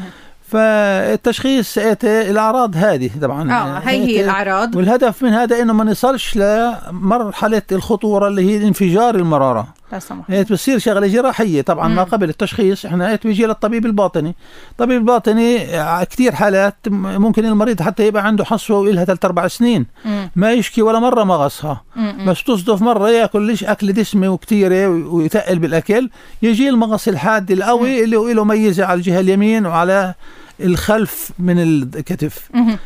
فالتشخيص 0.49 1.77
الاعراض 2.03 2.75
هذه 2.75 3.09
طبعا. 3.21 3.51
آه 3.51 3.79
هي 3.79 4.05
هي 4.05 4.23
الأعراض. 4.23 4.75
والهدف 4.75 5.23
من 5.23 5.29
هذا 5.29 5.61
إنه 5.61 5.73
ما 5.73 5.83
نصلش 5.83 6.37
لمرحلة 6.37 7.61
الخطورة 7.71 8.27
اللي 8.27 8.41
هي 8.41 8.67
انفجار 8.67 9.15
المرارة. 9.15 9.67
لا 9.91 9.99
سمح 9.99 10.25
هي 10.27 10.43
بتصير 10.43 10.79
شغلة 10.79 11.07
جراحية 11.07 11.61
طبعا 11.61 11.87
ما 11.87 12.03
مم. 12.03 12.09
قبل 12.09 12.29
التشخيص 12.29 12.85
إحنا 12.85 13.09
هيك 13.11 13.27
بيجي 13.27 13.45
للطبيب 13.45 13.85
الباطني 13.85 14.35
الطبيب 14.71 14.97
الباطني 14.97 15.59
كثير 16.05 16.35
حالات 16.35 16.75
ممكن 16.87 17.45
المريض 17.45 17.81
حتى 17.81 18.07
يبقى 18.07 18.25
عنده 18.27 18.45
حصوة 18.45 18.79
ولها 18.79 19.05
ثلاث 19.05 19.25
أربع 19.25 19.47
سنين 19.47 19.85
مم. 20.05 20.31
ما 20.35 20.53
يشكي 20.53 20.81
ولا 20.81 20.99
مرة 20.99 21.23
مغصها 21.23 21.83
مم. 21.95 22.25
بس 22.27 22.43
تصدف 22.43 22.81
مرة 22.81 23.09
يأكل 23.09 23.41
ليش 23.41 23.63
أكل 23.63 23.93
دسمة 23.93 24.29
وكثيره 24.29 24.87
ويتقل 24.87 25.59
بالأكل 25.59 26.09
يجي 26.41 26.69
المغص 26.69 27.07
الحاد 27.07 27.51
القوي 27.51 28.03
اللي 28.03 28.33
له 28.33 28.43
ميزة 28.43 28.85
على 28.85 28.97
الجهة 28.97 29.19
اليمين 29.19 29.65
وعلى 29.65 30.13
الخلف 30.61 31.31
من 31.39 31.59
الكتف 31.59 32.49
مم. 32.53 32.77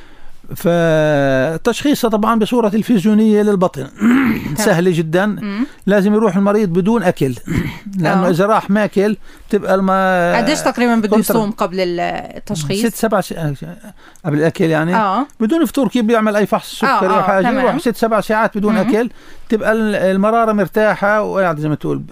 فتشخيصها 0.56 2.10
طبعا 2.10 2.40
بصورة 2.40 2.70
تلفزيونية 2.70 3.42
للبطن. 3.42 3.88
سهلة 4.66 4.92
جدا. 4.92 5.36
لازم 5.86 6.14
يروح 6.14 6.36
المريض 6.36 6.70
بدون 6.70 7.04
أكل. 7.04 7.36
لأنه 8.00 8.28
آه. 8.28 8.30
إذا 8.30 8.46
راح 8.46 8.70
ماكل 8.70 9.18
تبقى 9.50 9.76
الما 9.76 10.38
قديش 10.38 10.60
تقريبا 10.62 10.96
بده 10.96 11.18
يصوم 11.18 11.52
قبل 11.52 11.80
التشخيص؟ 11.80 12.86
ست 12.86 12.96
سبع 12.96 13.22
س... 13.22 13.34
قبل 14.26 14.38
الأكل 14.38 14.66
يعني. 14.66 14.96
آه. 14.96 15.26
بدون 15.40 15.66
فطور 15.66 15.88
كيف 15.88 16.06
بيعمل 16.06 16.36
أي 16.36 16.46
فحص 16.46 16.76
سكري 16.76 16.90
آه، 16.90 17.20
آه، 17.20 17.22
حاجة؟ 17.22 17.44
تمام. 17.44 17.60
يروح 17.66 17.78
ست 17.78 17.96
سبع 17.96 18.22
ساعات 18.22 18.58
بدون. 18.58 18.78
أكل. 18.78 19.10
تبقى 19.50 19.72
ال- 19.72 19.96
المرارة 19.96 20.52
مرتاحة. 20.52 21.22
وقاعدة 21.22 21.62
زي 21.62 21.70
ما 21.70 21.76
تقول. 21.76 22.04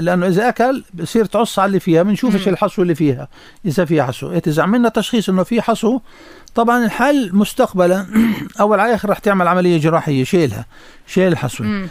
لأنه 0.00 0.26
إذا 0.26 0.48
أكل 0.48 0.84
بصير 0.94 1.24
تعص 1.24 1.58
على 1.58 1.66
اللي 1.66 1.80
فيها. 1.80 2.02
بنشوف 2.02 2.30
مم. 2.30 2.36
إيش 2.36 2.48
الحصو 2.48 2.82
اللي 2.82 2.94
فيها. 2.94 3.28
إذا 3.66 3.84
في 3.84 4.02
حصو 4.02 4.32
إيه، 4.32 4.42
إذا 4.46 4.62
عملنا 4.62 4.88
تشخيص 4.88 5.28
إنه 5.28 5.42
في 5.42 5.62
حصو 5.62 6.00
طبعا 6.56 6.84
الحل 6.84 7.30
مستقبلا. 7.32 8.06
أول 8.60 8.80
على 8.80 8.94
آخر 8.94 9.10
رح 9.10 9.18
تعمل 9.18 9.48
عملية 9.48 9.78
جراحية 9.78 10.24
شيلها 10.24 10.66
شيل 11.06 11.32
الحصو 11.32 11.64
مم. 11.64 11.88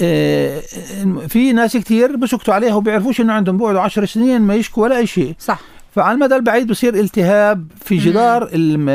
آه، 0.00 0.60
في 1.28 1.52
ناس 1.52 1.76
كتير 1.76 2.16
بسكتوا 2.16 2.54
عليها 2.54 2.74
وبيعرفوش 2.74 3.20
إنه 3.20 3.32
عندهم 3.32 3.56
بقعدوا 3.56 3.80
10 3.80 4.04
سنين 4.04 4.42
ما 4.42 4.54
يشكوا 4.54 4.82
ولا 4.82 4.96
أي 4.96 5.06
شيء. 5.06 5.34
صح. 5.38 5.60
فعلى 5.94 6.14
المدى 6.14 6.36
البعيد 6.36 6.66
بصير 6.66 6.94
التهاب 6.94 7.66
في 7.84 7.96
جدار 7.96 8.48
الم- 8.52 8.88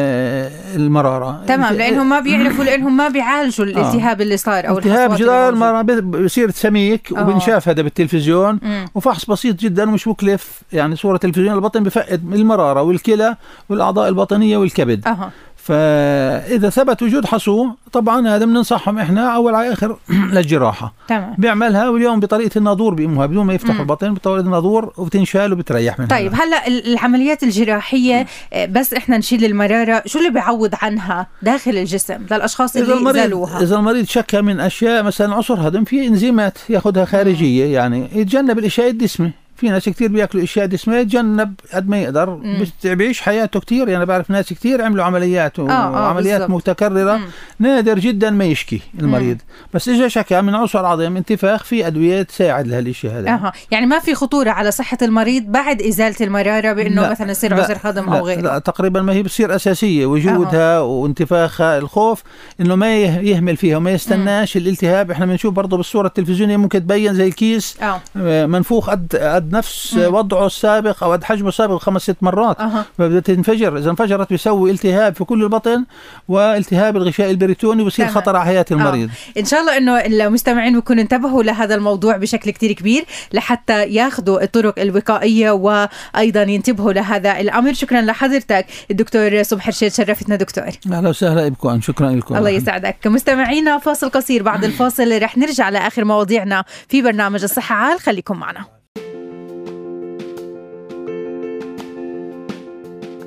المرارة 0.75 1.43
تمام 1.47 1.73
لأنهم 1.73 2.09
ما 2.09 2.19
بيعرفوا 2.19 2.63
لأنهم 2.63 2.97
ما 2.97 3.09
بيعالجوا 3.09 3.65
الالتهاب 3.65 4.21
اللي 4.21 4.37
صار 4.37 4.67
أو 4.67 4.77
التهاب 4.77 5.15
جدار. 5.15 5.49
المراره 5.53 5.81
بصير 6.01 6.51
سميك 6.51 7.13
آه. 7.17 7.21
وبنشاف 7.21 7.69
هذا 7.69 7.81
بالتلفزيون 7.81 8.59
مم. 8.61 8.85
وفحص 8.95 9.25
بسيط 9.25 9.55
جدا 9.59 9.89
ومش 9.89 10.07
مكلف 10.07 10.61
يعني 10.73 10.95
صورة 10.95 11.17
تلفزيون 11.17 11.55
البطن 11.55 11.83
بفقد 11.83 12.33
المرارة 12.33 12.81
والكلى 12.81 13.35
والأعضاء 13.69 14.09
البطنية 14.09 14.57
والكبد 14.57 15.07
أها 15.07 15.31
فإذا 15.69 16.69
ثبت 16.69 17.03
وجود 17.03 17.25
حصوه 17.25 17.75
طبعا 17.91 18.27
هذا 18.27 18.45
بننصحهم 18.45 18.99
إحنا 18.99 19.35
أول 19.35 19.55
على 19.55 19.73
آخر 19.73 19.97
للجراحه 20.33 20.93
تمام. 21.07 21.35
بيعملها 21.37 21.89
واليوم 21.89 22.19
بطريقة 22.19 22.57
الناظور 22.57 22.93
بيموها 22.93 23.25
بدون 23.25 23.45
ما 23.45 23.53
يفتحوا 23.53 23.79
البطن 23.81 24.13
بطريقة 24.13 24.39
الناظور 24.45 24.93
وبتنشال 24.97 25.53
وبتريح 25.53 25.99
منها. 25.99 26.09
طيب 26.09 26.33
هلأ 26.33 26.67
ال- 26.67 26.87
العمليات 26.93 27.43
الجراحية 27.43 28.25
آه، 28.53 28.65
بس 28.65 28.93
إحنا 28.93 29.17
نشيل 29.17 29.45
المرارة 29.45 30.03
شو 30.05 30.19
اللي 30.19 30.29
بيعوض 30.29 30.75
عنها 30.81 31.27
داخل 31.41 31.71
الجسم 31.77 32.25
للأشخاص 32.31 32.75
اللي 32.75 32.93
المريض 32.93 33.15
زالوها 33.23 33.61
إذا 33.63 33.75
المريض 33.75 34.05
شكى 34.05 34.41
من 34.41 34.59
أشياء 34.59 35.03
مثلا 35.03 35.35
عسر 35.35 35.67
هضم 35.67 35.83
في 35.83 36.07
إنزيمات 36.07 36.57
يأخذها 36.69 37.05
خارجية 37.05 37.65
يعني 37.73 38.07
يتجنب 38.15 38.59
الاشياء 38.59 38.89
الدسمه 38.89 39.31
في 39.59 39.69
ناس 39.69 39.89
كثير 39.89 40.07
بياكلوا 40.11 40.43
إشياء 40.43 40.65
دسمة 40.65 40.97
يتجنب 40.97 41.53
قد 41.73 41.89
ما 41.89 41.97
يقدر 42.01 42.39
بيعيش 42.83 43.21
حياته 43.21 43.59
كثير 43.59 43.89
يعني 43.89 44.05
بعرف 44.05 44.29
ناس 44.29 44.53
كثير 44.53 44.81
عملوا 44.81 45.03
عمليات 45.05 45.59
آه، 45.59 45.71
آه، 45.71 45.91
وعمليات 45.91 46.41
بالضبط. 46.41 46.55
متكررة 46.57 47.17
مم. 47.17 47.25
نادر 47.59 47.99
جدا 47.99 48.29
ما 48.29 48.45
يشكي 48.45 48.81
المريض. 48.99 49.37
بس 49.73 49.89
اجى 49.89 50.09
شكى 50.09 50.41
من 50.41 50.55
عسر 50.55 50.85
عظيم 50.85 51.17
انتفاخ 51.17 51.63
في 51.63 51.87
أدوية 51.87 52.21
تساعد 52.21 52.67
لهالشيء 52.67 53.11
هذا. 53.11 53.29
أها. 53.29 53.51
يعني 53.71 53.85
ما 53.85 53.99
في 53.99 54.15
خطورة 54.15 54.49
على 54.49 54.71
صحة 54.71 54.97
المريض 55.01 55.43
بعد 55.43 55.81
إزالة 55.81 56.15
المرارة 56.21 56.73
بإنه 56.73 57.01
لا، 57.01 57.11
مثلا 57.11 57.31
يصير 57.31 57.53
عسر 57.61 57.77
هضم 57.83 58.09
أو 58.09 58.25
غيره؟ 58.25 58.41
لا 58.41 58.59
تقريبا 58.59 59.01
ما 59.01 59.13
هي 59.13 59.23
بتصير 59.23 59.55
أساسية 59.55 60.05
وجودها 60.05 60.79
وانتفاخها 60.79 61.77
الخوف 61.77 62.23
إنه 62.61 62.75
ما 62.75 62.95
يه- 62.95 63.19
يهمل 63.19 63.57
فيها 63.57 63.77
وما 63.77 63.91
يستناش 63.91 64.57
الالتهاب. 64.57 65.11
إحنا 65.11 65.25
بنشوف 65.25 65.53
برضه 65.53 65.77
بالصورة 65.77 66.07
التلفزيونية 66.07 66.57
ممكن 66.57 66.79
تبين 66.79 67.13
زي 67.13 67.27
الكيس 67.27 67.77
آه. 67.81 68.01
آه، 68.17 68.45
منفوخ 68.45 68.89
قد 68.89 69.15
قد 69.15 69.48
نفس 69.53 69.97
وضعه 69.97 70.45
السابق 70.45 71.03
أو 71.03 71.11
قد 71.11 71.23
حجمه 71.23 71.49
السابق 71.49 71.77
خمس 71.77 72.01
ست 72.01 72.15
مرات. 72.21 72.57
فبدها 72.97 73.19
تنفجر. 73.19 73.77
إذا 73.77 73.89
انفجرت 73.89 74.29
بيسوي 74.29 74.71
التهاب 74.71 75.15
في 75.15 75.23
كل 75.23 75.43
البطن 75.43 75.85
والتهاب 76.27 76.97
الغشاء 76.97 77.31
البريتوني 77.31 77.83
وبصير 77.83 78.05
تمام. 78.05 78.21
خطر 78.21 78.35
على 78.35 78.45
حياة 78.45 78.65
المريض. 78.71 79.09
إن 79.37 79.45
شاء 79.45 79.59
الله 79.59 79.77
إنه 79.77 79.97
المستمعين 79.97 80.73
بيكونوا 80.73 81.03
انتبهوا 81.03 81.43
لهذا 81.43 81.75
الموضوع 81.75 82.17
بشكل 82.17 82.51
كتير 82.51 82.71
كبير 82.71 83.05
لحتى 83.33 83.85
ياخذوا 83.85 84.43
الطرق 84.43 84.79
الوقائية 84.79 85.51
وأيضا 85.51 86.41
ينتبهوا 86.41 86.93
لهذا 86.93 87.39
الأمر. 87.39 87.73
شكرا 87.73 88.01
لحضرتك 88.01 88.65
الدكتور 88.91 89.43
صبحي 89.43 89.69
رشيد 89.69 89.93
شرفتنا 89.93 90.35
دكتور. 90.35 90.63
أهلا 90.91 91.09
وسهلا 91.09 91.47
بكم. 91.47 91.81
شكرا 91.81 92.11
لكم. 92.11 92.35
الله 92.35 92.49
يسعدك. 92.49 93.07
مستمعينا 93.07 93.77
فاصل 93.77 94.09
قصير. 94.09 94.43
بعد 94.43 94.63
الفاصل 94.69 95.21
رح 95.21 95.37
نرجع 95.37 95.69
لآخر 95.69 96.05
مواضيعنا 96.05 96.63
في 96.87 97.01
برنامج 97.01 97.43
الصحة 97.43 97.75
عال. 97.75 97.99
خليكم 97.99 98.37
معنا. 98.39 98.78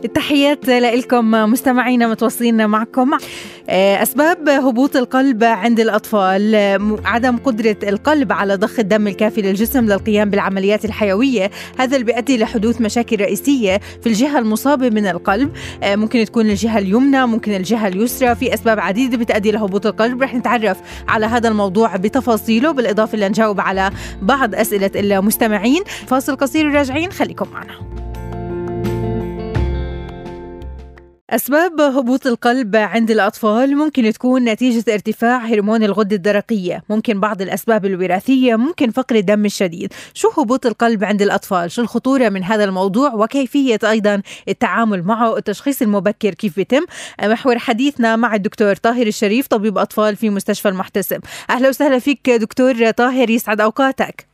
التحيات 0.04 0.68
لكم 0.68 1.30
مستمعينا 1.30 2.06
متواصلين 2.06 2.66
معكم. 2.66 3.10
آه، 3.68 4.02
أسباب 4.02 4.48
هبوط 4.48 4.96
القلب 4.96 5.44
عند 5.44 5.80
الأطفال 5.80 6.54
عدم 7.04 7.36
قدرة 7.36 7.76
القلب 7.82 8.32
على 8.32 8.54
ضخ 8.54 8.78
الدم 8.78 9.08
الكافي 9.08 9.42
للجسم 9.42 9.84
للقيام 9.84 10.30
بالعمليات 10.30 10.84
الحيوية. 10.84 11.50
هذا 11.78 11.96
اللي 11.96 12.12
بيؤدي 12.12 12.38
لحدوث 12.38 12.80
مشاكل 12.80 13.20
رئيسية 13.20 13.80
في 14.00 14.06
الجهة 14.06 14.38
المصابة 14.38 14.90
من 14.90 15.06
القلب. 15.06 15.52
آه، 15.82 15.96
ممكن 15.96 16.24
تكون 16.24 16.50
الجهة 16.50 16.78
اليمنى 16.78 17.26
ممكن 17.26 17.54
الجهة 17.54 17.88
اليسرى. 17.88 18.34
في 18.34 18.54
أسباب 18.54 18.80
عديدة 18.80 19.16
بتؤدي 19.16 19.50
لهبوط 19.50 19.86
القلب. 19.86 20.22
رح 20.22 20.34
نتعرف 20.34 20.78
على 21.08 21.26
هذا 21.26 21.48
الموضوع 21.48 21.96
بتفاصيله. 21.96 22.70
بالإضافة 22.70 23.18
لنجاوب 23.18 23.60
على 23.60 23.90
بعض 24.22 24.54
أسئلة 24.54 24.90
المستمعين. 24.94 25.82
فاصل 26.06 26.36
قصير 26.36 26.66
وراجعين 26.66 27.12
خليكم 27.12 27.46
معنا. 27.52 28.11
أسباب 31.32 31.80
هبوط 31.80 32.26
القلب 32.26 32.76
عند 32.76 33.10
الأطفال 33.10 33.76
ممكن 33.76 34.12
تكون 34.12 34.44
نتيجة 34.44 34.92
ارتفاع 34.92 35.38
هرمون 35.38 35.82
الغدة 35.82 36.16
الدرقية. 36.16 36.82
ممكن 36.88 37.20
بعض 37.20 37.42
الأسباب 37.42 37.86
الوراثية 37.86 38.56
ممكن 38.56 38.90
فقر 38.90 39.16
الدم 39.16 39.44
الشديد. 39.44 39.92
شو 40.14 40.28
هبوط 40.28 40.66
القلب 40.66 41.04
عند 41.04 41.22
الأطفال؟ 41.22 41.70
شو 41.70 41.82
الخطورة 41.82 42.28
من 42.28 42.44
هذا 42.44 42.64
الموضوع؟ 42.64 43.14
وكيفية 43.14 43.78
أيضا 43.84 44.22
التعامل 44.48 45.02
معه 45.02 45.36
التشخيص 45.36 45.82
المبكر 45.82 46.34
كيف 46.34 46.56
بيتم 46.56 46.84
محور 47.22 47.58
حديثنا 47.58 48.16
مع 48.16 48.34
الدكتور 48.34 48.76
طاهر 48.76 49.06
الشريف 49.06 49.46
طبيب 49.46 49.78
أطفال 49.78 50.16
في 50.16 50.30
مستشفى 50.30 50.68
المحتسب. 50.68 51.20
أهلا 51.50 51.68
وسهلا 51.68 51.98
فيك 51.98 52.30
دكتور 52.30 52.90
طاهر 52.90 53.30
يسعد 53.30 53.60
أوقاتك. 53.60 54.31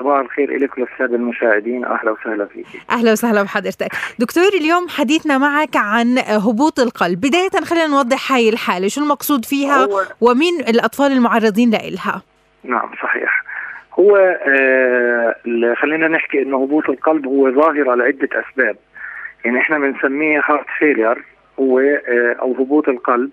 صباح 0.00 0.18
الخير 0.20 0.58
لك 0.58 0.78
وللساده 0.78 1.16
المشاهدين 1.16 1.84
أهلا 1.84 2.10
وسهلا 2.10 2.46
فيك. 2.46 2.66
أهلا 2.90 3.12
وسهلا 3.12 3.42
بحضرتك. 3.42 3.88
دكتور 4.18 4.48
اليوم 4.60 4.88
حديثنا 4.88 5.38
معك 5.38 5.76
عن 5.76 6.18
هبوط 6.18 6.80
القلب. 6.80 7.20
بداية 7.20 7.64
خلينا 7.64 7.86
نوضح 7.86 8.32
هاي 8.32 8.48
الحالة 8.48 8.88
شو 8.88 9.00
المقصود 9.02 9.44
فيها 9.44 9.84
هو 9.84 10.02
ومين 10.20 10.60
الأطفال 10.60 11.12
المعرضين 11.12 11.70
لإلها؟ 11.70 12.22
نعم 12.64 12.90
صحيح. 13.02 13.44
هو 13.98 14.16
آه 14.16 15.34
خلينا 15.82 16.08
نحكي 16.08 16.42
إنه 16.42 16.62
هبوط 16.62 16.90
القلب 16.90 17.26
هو 17.26 17.50
ظاهرة 17.50 17.94
لعدة 17.94 18.28
أسباب. 18.32 18.76
يعني 19.44 19.58
إحنا 19.58 19.78
بنسميه 19.78 20.40
heart 20.44 20.66
failure 20.78 21.24
هو 21.60 21.78
آه 21.78 22.36
أو 22.40 22.52
هبوط 22.52 22.88
القلب. 22.88 23.30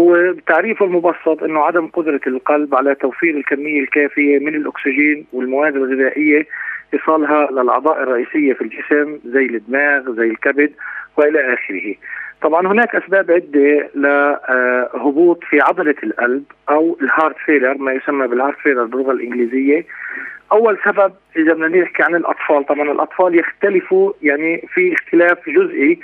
هو 0.00 0.34
تعريفه 0.46 0.84
المبسط 0.84 1.42
إنه 1.42 1.60
عدم 1.60 1.86
قدرة 1.86 2.20
القلب 2.26 2.74
على 2.74 2.94
توفير 2.94 3.36
الكمية 3.36 3.80
الكافية 3.80 4.38
من 4.38 4.54
الأكسجين 4.54 5.26
والمواد 5.32 5.76
الغذائية 5.76 6.46
إيصالها 6.94 7.48
للأعضاء 7.50 8.02
الرئيسية 8.02 8.52
في 8.52 8.62
الجسم 8.62 9.18
زي 9.24 9.44
الدماغ 9.44 10.12
زي 10.12 10.26
الكبد 10.26 10.72
وإلى 11.16 11.54
آخره. 11.54 11.94
طبعا 12.42 12.66
هناك 12.66 12.94
أسباب 12.94 13.30
عدة 13.30 13.90
لهبوط 13.94 15.44
في 15.44 15.60
عضلة 15.60 15.94
القلب 16.02 16.44
أو 16.70 16.98
ال 17.02 17.08
heart 17.08 17.36
failure 17.46 17.78
ما 17.78 17.92
يسمى 17.92 18.26
بال 18.26 18.35
heart 18.35 18.58
failure 18.58 18.84
باللغة 18.84 19.12
الإنجليزية. 19.12 19.84
أول 20.52 20.78
سبب 20.84 21.12
إذا 21.36 21.52
بدنا 21.52 21.68
نحكي 21.68 22.02
عن 22.02 22.14
الأطفال 22.14 22.66
طبعا 22.66 22.92
الأطفال 22.92 23.38
يختلفوا 23.38 24.12
يعني 24.22 24.68
في 24.74 24.94
اختلاف 24.94 25.48
جزئي 25.48 26.00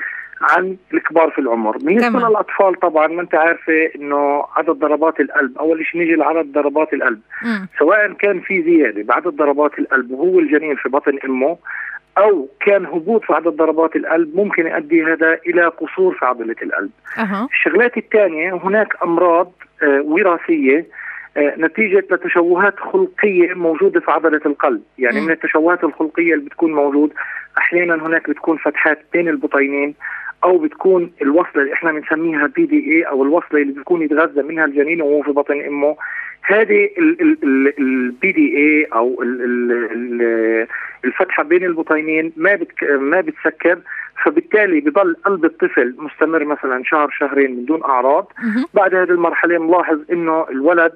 عن 0.50 0.76
الكبار 0.94 1.30
في 1.30 1.38
العمر 1.38 1.76
بالنسبة. 1.76 2.28
للاطفال 2.28 2.74
طبعا 2.74 3.06
ما 3.06 3.22
أنت 3.22 3.34
عارفة 3.34 3.90
إنه 3.96 4.44
عدد 4.56 4.70
ضربات 4.70 5.20
القلب 5.20 5.58
أول 5.58 5.86
شيء 5.86 6.00
نيجي 6.00 6.14
لعدد 6.14 6.52
ضربات 6.52 6.94
القلب 6.94 7.20
مم. 7.44 7.68
سواء 7.78 8.12
كان 8.12 8.40
في 8.40 8.62
زيادة 8.62 9.02
بعدد 9.02 9.28
ضربات 9.28 9.78
القلب 9.78 10.10
وهو 10.10 10.38
الجنين 10.38 10.76
في 10.76 10.88
بطن 10.88 11.18
أمه 11.24 11.56
أو 12.18 12.48
كان 12.60 12.86
هبوط 12.86 13.24
في 13.24 13.32
عدد 13.32 13.48
ضربات 13.48 13.96
القلب 13.96 14.36
ممكن 14.36 14.66
يؤدي 14.66 15.04
هذا 15.04 15.38
إلى 15.46 15.64
قصور 15.66 16.14
في 16.14 16.26
عضلة 16.26 16.56
القلب 16.62 16.90
أها 17.18 17.48
الشغلات 17.52 17.96
الثانية 17.96 18.54
هناك 18.64 18.88
أمراض 19.02 19.52
آه، 19.82 20.02
وراثية 20.04 20.86
آه، 21.36 21.54
نتيجة 21.58 22.04
لتشوهات 22.10 22.74
خلقية 22.80 23.54
موجودة 23.54 24.00
في 24.00 24.10
عضلة 24.10 24.40
القلب 24.46 24.82
يعني 24.98 25.20
مم. 25.20 25.26
من 25.26 25.32
التشوهات 25.32 25.84
الخلقية 25.84 26.34
اللي 26.34 26.44
بتكون 26.44 26.72
موجود 26.72 27.12
أحيانا 27.58 27.94
هناك 27.94 28.30
بتكون 28.30 28.56
فتحات 28.56 28.98
بين 29.12 29.28
البطينين 29.28 29.94
أو 30.44 30.58
بتكون 30.58 31.12
الوصلة 31.22 31.62
اللي 31.62 31.72
إحنا 31.72 31.92
بنسميها 31.92 32.46
بي 32.46 32.66
دي 32.66 32.76
اي 32.92 33.02
أو 33.02 33.22
الوصلة 33.22 33.60
اللي 33.62 33.72
بيكون 33.72 34.02
يتغذى 34.02 34.42
منها 34.42 34.64
الجنين 34.64 35.02
وهو 35.02 35.22
في 35.22 35.30
بطن 35.30 35.60
أمه. 35.60 35.96
هذه 36.46 36.88
البي 37.78 38.32
دي 38.32 38.56
اي 38.56 38.84
أو 38.84 39.22
ال- 39.22 39.42
ال- 39.42 39.72
ال- 39.92 40.66
الفتحة 41.04 41.42
بين 41.42 41.64
البطينين 41.64 42.32
ما 42.36 42.54
بتك 42.54 42.82
ما 43.00 43.20
بتسكر 43.20 43.78
فبالتالي 44.24 44.80
بضل 44.80 45.16
قلب 45.24 45.44
الطفل 45.44 45.94
مستمر 45.98 46.44
مثلا 46.44 46.82
شهر 46.84 47.10
شهرين 47.18 47.56
من 47.56 47.64
دون 47.64 47.82
أعراض. 47.82 48.32
مهم. 48.44 48.64
بعد 48.74 48.94
هذه 48.94 49.10
المرحلة 49.10 49.58
ملاحظ 49.58 49.98
إنه 50.12 50.46
الولد 50.50 50.92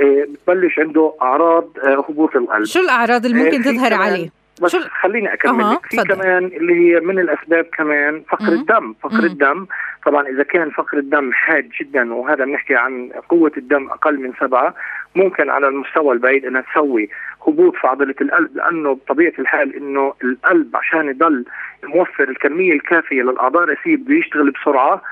آه، 0.00 0.26
بتبلش 0.32 0.78
عنده 0.78 1.12
أعراض 1.22 1.68
آه، 1.84 2.04
هبوط 2.08 2.36
القلب. 2.36 2.64
شو 2.64 2.80
الأعراض 2.80 3.24
اللي 3.26 3.40
آه، 3.40 3.44
ممكن 3.44 3.62
في 3.62 3.72
تظهر 3.72 3.94
عليه؟ 3.94 4.28
بس 4.62 4.72
شو- 4.72 4.88
خليني 5.02 5.32
اكمل 5.32 5.72
لك 5.72 5.86
في 5.86 5.96
تفضل. 5.96 6.14
كمان 6.14 6.44
اللي 6.44 6.74
هي 6.74 7.00
من 7.00 7.18
الأسباب 7.18 7.64
كمان 7.64 8.22
فقر 8.28 8.50
مم. 8.50 8.60
الدم 8.60 8.92
فقر 9.02 9.18
مم. 9.20 9.24
الدم 9.24 9.66
طبعا 10.06 10.28
إذا 10.28 10.42
كان 10.42 10.70
فقر 10.70 10.98
الدم 10.98 11.32
حاد 11.32 11.68
جدا 11.80 12.14
وهذا 12.14 12.44
بنحكي 12.44 12.74
عن 12.74 13.10
قوة 13.28 13.52
الدم 13.56 13.90
أقل 13.90 14.20
من 14.20 14.32
سبعة 14.40 14.74
ممكن 15.14 15.50
على 15.50 15.68
المستوى 15.68 16.12
البعيد 16.14 16.44
انها 16.46 16.60
تسوي 16.72 17.08
هبوط 17.46 17.76
في 17.76 17.86
عضلة 17.86 18.14
القلب 18.20 18.56
لأنه 18.56 18.94
بطبيعة 18.94 19.32
الحال 19.38 19.76
إنه 19.76 20.14
القلب 20.24 20.76
عشان 20.76 21.08
يضل 21.08 21.44
موفر 21.84 22.28
الكمية 22.28 22.72
الكافية 22.72 23.22
للأعضاء 23.22 23.62
الرئيسيه 23.64 23.96
بده 23.96 24.14
يشتغل 24.14 24.50
بسرعة 24.50 25.02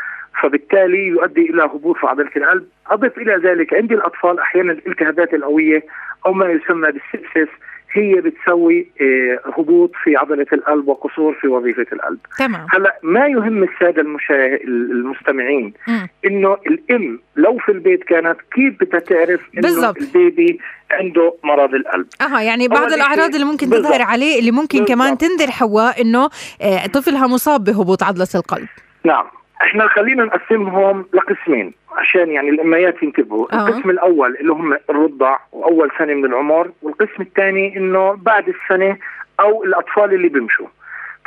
فبالتالي 0.43 1.07
يؤدي 1.07 1.51
إلى 1.51 1.63
هبوط 1.65 1.97
في 1.97 2.07
عضلة 2.07 2.31
القلب، 2.37 2.67
أضف 2.87 3.19
إلى 3.19 3.37
ذلك 3.37 3.75
عند 3.75 3.93
الأطفال 3.93 4.41
أحيانا 4.41 4.73
الالتهابات 4.73 5.35
القوية 5.35 5.85
أو 6.27 6.33
ما 6.33 6.47
يسمى 6.47 6.91
بالسبسس 6.93 7.53
هي 7.93 8.15
بتسوي 8.21 8.87
آه، 9.01 9.41
هبوط 9.59 9.91
في 10.05 10.17
عضلة 10.17 10.47
القلب 10.53 10.89
وقصور 10.89 11.35
في 11.41 11.49
وظيفة 11.49 11.87
القلب 11.93 12.19
تمام 12.39 12.67
هلا 12.71 12.99
ما 13.03 13.27
يهم 13.27 13.63
السادة 13.63 14.03
المشا... 14.03 14.47
المستمعين 14.65 15.73
مم. 15.89 16.09
إنه 16.27 16.57
الإم 16.67 17.21
لو 17.37 17.59
في 17.59 17.73
البيت 17.73 18.05
كانت 18.05 18.37
كيف 18.55 18.75
بدها 18.81 19.01
تعرف 19.01 19.41
إنه 19.55 19.63
بالضبط. 19.63 19.97
البيبي 19.99 20.59
عنده 20.91 21.35
مرض 21.45 21.75
القلب 21.75 22.07
أها 22.21 22.41
يعني 22.43 22.69
بعض 22.69 22.93
الأعراض 22.93 23.25
شيء- 23.27 23.35
اللي 23.35 23.45
ممكن 23.45 23.71
بالضبط. 23.71 23.89
تظهر 23.93 24.03
عليه 24.03 24.39
اللي 24.39 24.51
ممكن 24.51 24.79
بالضبط. 24.79 24.89
كمان 24.89 25.19
تنذر 25.19 25.51
حواء 25.51 26.01
إنه 26.03 26.29
آه، 26.63 26.87
طفلها 26.87 27.27
مصاب 27.27 27.65
بهبوط 27.65 28.03
عضلة 28.03 28.29
القلب 28.35 28.69
نعم 29.05 29.25
إحنا 29.63 29.89
خلينا 29.89 30.25
نقسمهم 30.25 31.07
لقسمين 31.13 31.73
عشان 31.93 32.31
يعني 32.31 32.51
الأميات 32.51 33.03
ينتبهوا 33.03 33.47
آه. 33.53 33.69
القسم 33.69 33.91
الأول 33.91 34.37
اللي 34.37 34.53
هم 34.53 34.77
الرضع 34.91 35.39
وأول 35.53 35.91
سنة 35.99 36.15
من 36.15 36.25
العمر 36.25 36.71
والقسم 36.83 37.23
الثاني 37.23 37.77
إنه 37.77 38.13
بعد 38.13 38.45
السنة 38.49 38.97
أو 39.41 39.65
الأطفال 39.65 40.15
اللي 40.15 40.29
بيمشوا 40.29 40.67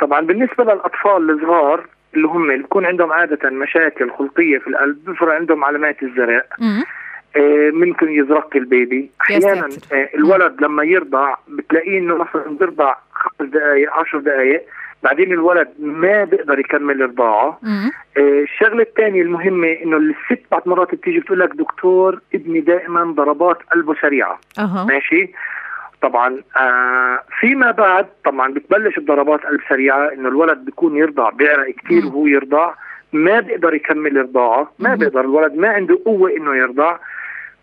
طبعا 0.00 0.20
بالنسبة 0.20 0.64
للأطفال 0.64 1.30
الصغار 1.30 1.86
اللي 2.14 2.28
هم 2.28 2.50
اللي 2.50 2.62
بيكون 2.62 2.84
عندهم 2.86 3.12
عادة 3.12 3.50
مشاكل 3.50 4.10
خلقية 4.10 4.58
في 4.58 4.66
القلب 4.66 5.04
بيظهر 5.04 5.30
عندهم 5.30 5.64
علامات 5.64 6.02
الزرق 6.02 6.46
مم. 6.58 6.84
آه، 7.36 7.70
ممكن 7.70 8.10
يزرق 8.10 8.56
البيبي 8.56 9.10
يا 9.30 9.36
أحيانا. 9.36 9.68
آه، 9.92 10.08
الولد 10.14 10.62
لما 10.62 10.84
يرضع 10.84 11.34
بتلاقيه 11.48 11.98
إنه 11.98 12.16
مثلا 12.16 12.56
بيرضع 12.58 12.94
خمس 13.12 13.48
دقائق 13.48 13.92
عشر 13.92 14.18
دقائق 14.18 14.62
بعدين 15.02 15.32
الولد 15.32 15.68
ما 15.78 16.24
بيقدر 16.24 16.58
يكمل 16.58 17.00
رضاعه 17.00 17.58
مم. 17.62 17.90
آه، 18.18 18.42
الشغلة 18.42 18.82
الثانية 18.82 19.22
المهمة 19.22 19.68
إنه 19.84 19.96
الست 19.96 20.42
بعض 20.52 20.62
مرات 20.66 20.94
بتيجي 20.94 21.20
بتقول 21.20 21.40
لك 21.40 21.50
دكتور 21.54 22.20
ابني 22.34 22.60
دائما 22.60 23.02
ضربات 23.04 23.58
قلبه 23.72 23.94
سريعة. 24.02 24.38
أها. 24.58 24.84
ماشي؟ 24.88 25.32
طبعا 26.02 26.42
آه 26.56 27.20
فيما 27.40 27.70
بعد 27.70 28.06
طبعا 28.24 28.52
بتبلش 28.52 28.98
الضربات 28.98 29.40
قلب 29.46 29.60
سريعة 29.68 30.12
إنه 30.12 30.28
الولد 30.28 30.58
بيكون 30.58 30.96
يرضع 30.96 31.30
بيعرق 31.30 31.74
كثير. 31.84 32.06
وهو 32.06 32.26
يرضع. 32.26 32.74
ما 33.12 33.40
بيقدر 33.40 33.74
يكمل 33.74 34.16
رضاعه 34.16 34.72
ما 34.78 34.90
مم. 34.90 34.96
بيقدر 34.96 35.20
الولد 35.20 35.54
ما 35.54 35.68
عنده 35.68 35.98
قوة 36.04 36.30
إنه 36.36 36.56
يرضع. 36.56 36.96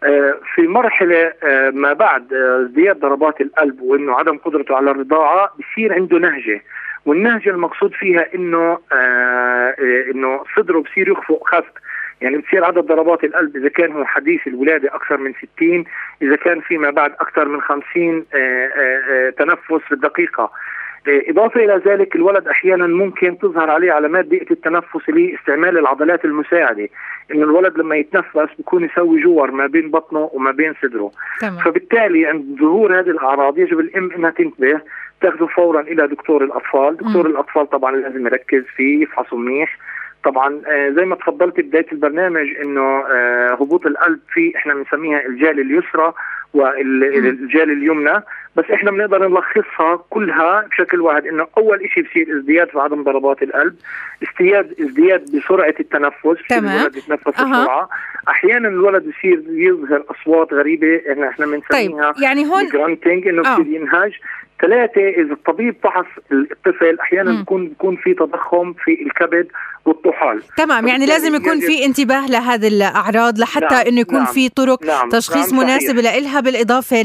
آه، 0.04 0.36
في 0.56 0.62
مرحلة 0.62 1.34
آه، 1.44 1.70
ما 1.70 1.94
بعد 1.94 2.34
آه، 2.34 2.62
ازدياد 2.62 3.00
ضربات 3.00 3.42
القلب 3.42 3.82
وإنه 3.82 4.14
عدم 4.16 4.38
قدرته 4.38 4.76
على 4.76 4.92
الرضاعة 4.92 5.54
بصير 5.60 5.94
عنده 5.94 6.18
نهجة. 6.18 6.62
والنهجة 7.06 7.50
المقصود 7.50 7.94
فيها 7.94 8.36
إنه 8.36 8.78
آه، 8.92 8.96
آه، 8.96 10.12
إنه 10.12 10.44
صدره 10.56 10.80
بصير 10.80 11.10
يخفق 11.10 11.48
خفق. 11.48 11.84
يعني 12.22 12.38
بتصير 12.38 12.66
عدد 12.66 12.80
ضربات 12.80 13.24
القلب 13.24 13.56
إذا 13.56 13.70
كان 13.70 13.92
هو 13.92 14.06
حديث 14.06 14.48
الولادة 14.48 14.96
أكثر 14.96 15.18
من 15.18 15.34
60 15.58 15.84
إذا 16.22 16.36
كان 16.36 16.62
فيما 16.62 16.90
بعد 16.90 17.12
أكثر 17.12 17.48
من 17.48 17.62
50 17.62 18.26
آه، 18.34 18.38
آه، 18.38 19.02
آه، 19.12 19.30
تنفس 19.30 19.86
في 19.88 19.92
الدقيقه 19.92 20.52
آه، 21.08 21.22
إضافة 21.30 21.66
إلى 21.66 21.82
ذلك 21.86 22.16
الولد 22.16 22.48
أحيانا 22.48 22.88
ممكن 22.88 23.38
تظهر 23.38 23.70
عليه 23.70 23.92
علامات 23.92 24.26
ضيقه 24.26 24.54
التنفس 24.54 25.10
اللي 25.10 25.32
هي 25.32 25.36
استعمال 25.36 25.78
العضلات 25.78 26.26
المساعدة. 26.26 26.90
إنه 27.32 27.44
الولد 27.44 27.78
لما 27.78 27.96
يتنفس 27.96 28.56
بيكون 28.58 28.84
يسوي 28.84 29.22
جوار 29.22 29.52
ما 29.52 29.68
بين 29.68 29.92
بطنه 29.92 30.30
وما 30.34 30.52
بين 30.52 30.74
صدره. 30.82 31.12
تمام. 31.42 31.58
فبالتالي 31.58 32.26
عند 32.26 32.60
ظهور 32.60 33.00
هذه 33.00 33.10
الأعراض 33.10 33.58
يجب 33.58 33.80
الإم 33.80 34.12
إنها 34.12 34.30
تنتبه 34.30 34.82
تاخذه 35.24 35.46
فورا 35.46 35.82
إلى 35.82 36.08
دكتور 36.08 36.44
الأطفال، 36.44 36.98
دكتور 36.98 37.28
مم. 37.28 37.32
الأطفال 37.32 37.70
طبعا 37.70 37.96
لازم 37.96 38.28
يركز 38.28 38.64
فيه 38.76 39.04
يفحصه 39.04 39.38
منيح 39.38 39.78
طبعا 40.24 40.62
آه، 40.68 40.90
زي 40.90 41.06
ما 41.06 41.16
تفضلت 41.16 41.60
بداية 41.60 41.86
البرنامج 41.92 42.48
إنه 42.64 42.82
آه، 42.82 43.58
هبوط 43.62 43.86
القلب 43.86 44.20
في 44.34 44.54
إحنا 44.56 44.74
بنسميها 44.74 45.26
الجال 45.26 45.60
اليسرى 45.60 46.14
والجال 46.54 47.72
اليمنى 47.72 48.24
بس 48.56 48.66
إحنا 48.74 48.92
بنقدر 48.92 49.28
نلخصها 49.28 49.96
كلها 50.10 50.68
بشكل 50.72 51.02
واحد 51.02 51.26
إنه 51.28 51.48
أول 51.58 51.90
شيء 51.94 52.04
بصير 52.04 52.38
ازدياد 52.38 52.70
في 52.70 52.80
عدم 52.80 53.04
ضربات 53.04 53.44
القلب 53.44 53.76
ازدياد 54.24 54.76
ازدياد 54.82 55.36
بسرعة 55.36 55.74
التنفس 55.80 56.48
تمام. 56.50 56.78
الولد 56.80 56.96
يتنفس. 56.96 57.28
بسرعة 57.28 57.90
أحيانا 58.30 58.68
الولد 58.68 59.04
بصير 59.10 59.44
يظهر 59.50 60.04
أصوات 60.10 60.54
غريبة 60.54 61.02
إحنا 61.12 61.30
إحنا 61.30 61.46
طيب 61.46 61.62
بنسميها 61.62 62.14
يعني 62.22 62.46
هون 62.46 62.68
جرانتنج 62.68 63.28
إنه 63.28 63.42
آه. 63.50 63.54
بصير 63.54 63.68
ينهج 63.68 64.14
ثلاثة 64.64 65.02
إذا 65.02 65.34
الطبيب 65.34 65.76
فحص 65.84 66.06
الطفل 66.32 67.00
أحيانا 67.00 67.32
مم. 67.32 67.38
بيكون 67.38 67.68
بيكون 67.68 67.96
في 67.96 68.14
تضخم 68.14 68.74
في 68.74 68.92
الكبد 69.06 69.48
والطحال 69.86 70.42
تمام 70.58 70.88
يعني 70.88 71.06
لازم 71.06 71.36
يكون 71.36 71.60
في 71.60 71.86
انتباه 71.86 72.28
لهذه 72.28 72.68
الأعراض 72.68 73.40
لحتى 73.40 73.76
نعم، 73.76 73.88
إنه 73.88 74.00
يكون 74.00 74.18
نعم، 74.18 74.26
في 74.26 74.50
طرق 74.50 74.86
نعم 74.86 75.10
تشخيص 75.10 75.54
نعم، 75.54 75.64
مناسب 75.64 76.02
صحيح. 76.02 76.16
لها 76.16 76.40
بالإضافة 76.40 77.02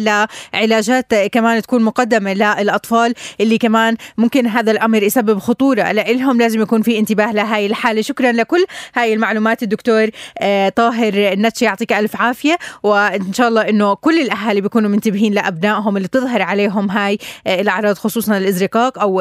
لعلاجات 0.55 1.15
كمان 1.15 1.63
تكون 1.63 1.83
مقدمة 1.83 2.35
للأطفال 2.35 3.15
اللي 3.41 3.59
كمان 3.59 3.97
ممكن 4.19 4.47
هذا 4.47 4.71
الأمر 4.71 5.03
يسبب 5.03 5.39
خطورة 5.39 5.93
لهم 5.93 6.39
لازم 6.39 6.61
يكون 6.63 6.83
في 6.83 6.99
انتباه 6.99 7.33
لهي 7.33 7.67
الحالة 7.67 8.01
شكرا 8.01 8.33
لكل 8.33 8.65
هاي 8.95 9.15
المعلومات 9.15 9.63
الدكتور 9.63 10.07
آه، 10.41 10.69
طاهر 10.69 11.13
النتشي 11.15 11.65
يعطيك 11.65 11.93
ألف 11.93 12.21
عافية 12.21 12.57
وإن 12.83 13.33
شاء 13.33 13.49
الله 13.49 13.69
إنه 13.69 13.95
كل 13.95 14.21
الأهالي 14.21 14.61
بيكونوا 14.61 14.91
منتبهين 14.91 15.33
لأبنائهم 15.33 15.97
اللي 15.97 16.09
تظهر 16.09 16.43
عليهم 16.43 16.91
هاي 16.91 17.19
آه، 17.47 17.48
الأعراض 17.49 17.97
خصوصا 17.97 18.37
الازرقاق 18.37 18.99
أو 18.99 19.21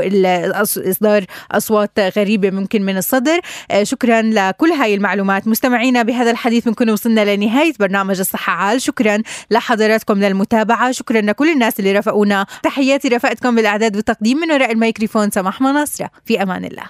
إصدار 0.77 1.25
أصوات 1.51 1.99
غريبة 2.17 2.49
ممكن 2.49 2.81
من 2.81 2.97
الصدر. 2.97 3.39
آه، 3.71 3.83
شكرا 3.83 4.21
لكل 4.21 4.69
هاي 4.71 4.95
المعلومات. 4.95 5.47
مستمعينا 5.47 6.03
بهذا 6.03 6.31
الحديث 6.31 6.65
بنكون 6.65 6.89
وصلنا 6.89 7.35
لنهاية 7.35 7.73
برنامج 7.79 8.19
الصحة 8.19 8.53
عال. 8.53 8.81
شكرا 8.81 9.21
لحضراتكم 9.51 10.19
للمتابعة. 10.19 10.91
شكرا 10.91 11.21
لكل 11.21 11.49
الناس 11.49 11.79
اللي 11.79 11.91
رافقونا. 11.91 12.45
تحياتي 12.63 13.07
رفقتكم 13.07 13.55
بالأعداد 13.55 13.95
والتقديم 13.95 14.37
من 14.37 14.51
وراء 14.51 14.71
الميكروفون 14.71 15.29
سماح 15.31 15.61
مناصرة. 15.61 16.09
في 16.25 16.43
أمان 16.43 16.65
الله. 16.65 16.83